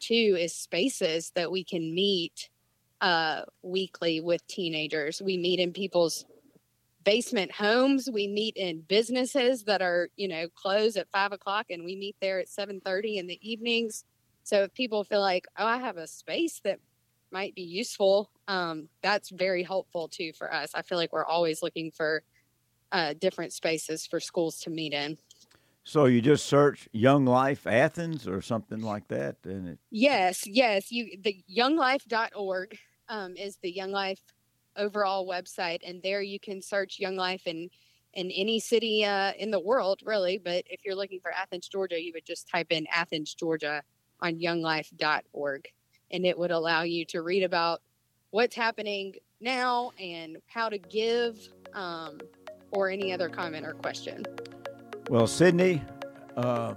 too 0.00 0.36
is 0.38 0.52
spaces 0.52 1.30
that 1.36 1.52
we 1.52 1.62
can 1.62 1.94
meet 1.94 2.50
uh, 3.00 3.42
weekly 3.62 4.20
with 4.20 4.44
teenagers. 4.48 5.22
We 5.22 5.38
meet 5.38 5.60
in 5.60 5.72
people's 5.72 6.24
basement 7.04 7.52
homes. 7.52 8.10
We 8.12 8.26
meet 8.26 8.56
in 8.56 8.80
businesses 8.80 9.64
that 9.64 9.80
are, 9.80 10.08
you 10.16 10.26
know, 10.26 10.48
closed 10.48 10.96
at 10.96 11.10
five 11.10 11.32
o'clock, 11.32 11.66
and 11.70 11.84
we 11.84 11.94
meet 11.94 12.16
there 12.20 12.40
at 12.40 12.48
seven 12.48 12.80
thirty 12.80 13.18
in 13.18 13.28
the 13.28 13.38
evenings. 13.48 14.04
So 14.44 14.64
if 14.64 14.74
people 14.74 15.04
feel 15.04 15.20
like, 15.20 15.46
oh, 15.56 15.66
I 15.66 15.78
have 15.78 15.98
a 15.98 16.06
space 16.08 16.60
that 16.64 16.80
might 17.32 17.54
be 17.54 17.62
useful, 17.62 18.30
um, 18.48 18.88
that's 19.02 19.30
very 19.30 19.62
helpful 19.62 20.08
too 20.08 20.32
for 20.32 20.52
us. 20.52 20.72
I 20.74 20.82
feel 20.82 20.98
like 20.98 21.12
we're 21.12 21.24
always 21.24 21.62
looking 21.62 21.90
for 21.90 22.22
uh, 22.92 23.14
different 23.14 23.52
spaces 23.52 24.06
for 24.06 24.20
schools 24.20 24.60
to 24.60 24.70
meet 24.70 24.92
in. 24.92 25.16
So 25.84 26.04
you 26.04 26.20
just 26.20 26.46
search 26.46 26.88
Young 26.92 27.24
Life 27.24 27.66
Athens 27.66 28.28
or 28.28 28.40
something 28.40 28.82
like 28.82 29.08
that, 29.08 29.36
and 29.44 29.70
it, 29.70 29.78
Yes, 29.90 30.46
yes. 30.46 30.92
You 30.92 31.18
the 31.20 31.42
younglife.org 31.50 32.78
um, 33.08 33.34
is 33.36 33.56
the 33.62 33.70
Young 33.70 33.90
Life 33.90 34.20
overall 34.76 35.26
website, 35.26 35.80
and 35.84 36.00
there 36.02 36.22
you 36.22 36.38
can 36.38 36.62
search 36.62 37.00
Young 37.00 37.16
Life 37.16 37.46
in 37.46 37.68
in 38.14 38.30
any 38.30 38.60
city 38.60 39.04
uh, 39.04 39.32
in 39.38 39.50
the 39.50 39.58
world, 39.58 40.00
really. 40.04 40.38
But 40.38 40.64
if 40.68 40.84
you're 40.84 40.94
looking 40.94 41.20
for 41.20 41.32
Athens, 41.32 41.66
Georgia, 41.68 42.00
you 42.00 42.12
would 42.14 42.26
just 42.26 42.48
type 42.48 42.68
in 42.70 42.86
Athens, 42.92 43.34
Georgia 43.34 43.82
on 44.20 44.38
younglife.org, 44.38 45.68
and 46.12 46.26
it 46.26 46.38
would 46.38 46.50
allow 46.50 46.82
you 46.82 47.04
to 47.06 47.22
read 47.22 47.42
about 47.42 47.80
what's 48.30 48.54
happening 48.54 49.14
now 49.40 49.92
and 49.98 50.38
how 50.46 50.68
to 50.68 50.78
give, 50.78 51.36
um, 51.74 52.20
or 52.70 52.90
any 52.90 53.12
other 53.12 53.28
comment 53.28 53.66
or 53.66 53.74
question. 53.74 54.24
well, 55.10 55.26
Sydney, 55.26 55.82
uh, 56.36 56.74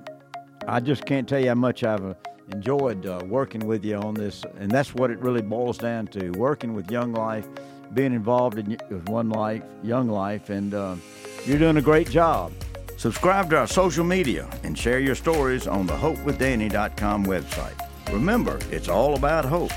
I 0.68 0.80
just 0.80 1.06
can't 1.06 1.28
tell 1.28 1.40
you 1.40 1.50
how 1.50 1.56
much 1.56 1.84
I've 1.84 2.04
uh, 2.04 2.14
enjoyed 2.52 3.06
uh, 3.06 3.22
working 3.26 3.66
with 3.66 3.86
you 3.86 3.96
on 3.96 4.14
this, 4.14 4.44
and 4.60 4.70
that's 4.72 4.94
what 4.94 5.12
it 5.12 5.20
really 5.20 5.42
boils 5.42 5.78
down 5.78 6.08
to: 6.08 6.32
working 6.32 6.74
with 6.74 6.90
Young 6.92 7.14
Life, 7.14 7.48
being 7.94 8.14
involved 8.14 8.58
in 8.58 8.74
One 9.06 9.30
Life, 9.30 9.64
Young 9.84 10.10
Life, 10.10 10.50
and 10.50 10.74
uh, 10.74 10.96
you're 11.46 11.60
doing 11.60 11.78
a 11.78 11.82
great 11.82 12.10
job. 12.10 12.52
Subscribe 12.98 13.50
to 13.52 13.58
our 13.58 13.68
social 13.68 14.04
media 14.06 14.50
and 14.64 14.78
share 14.78 15.00
your 15.00 15.16
stories 15.16 15.68
on 15.68 15.86
the 15.86 15.94
HopeWithDanny.com 15.94 17.26
website. 17.26 17.85
Remember, 18.12 18.60
it's 18.72 18.88
all 18.88 19.16
about 19.16 19.46
hope. 19.46 19.72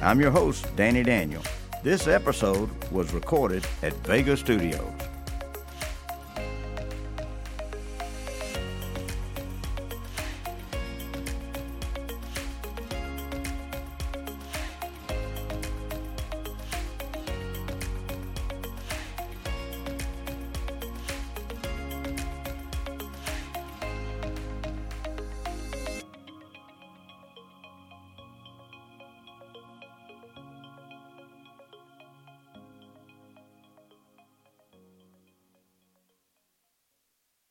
I'm 0.00 0.20
your 0.20 0.30
host, 0.30 0.66
Danny 0.76 1.02
Daniel. 1.02 1.42
This 1.82 2.06
episode 2.06 2.68
was 2.90 3.12
recorded 3.12 3.64
at 3.82 3.92
Vega 4.06 4.36
Studios. 4.36 5.01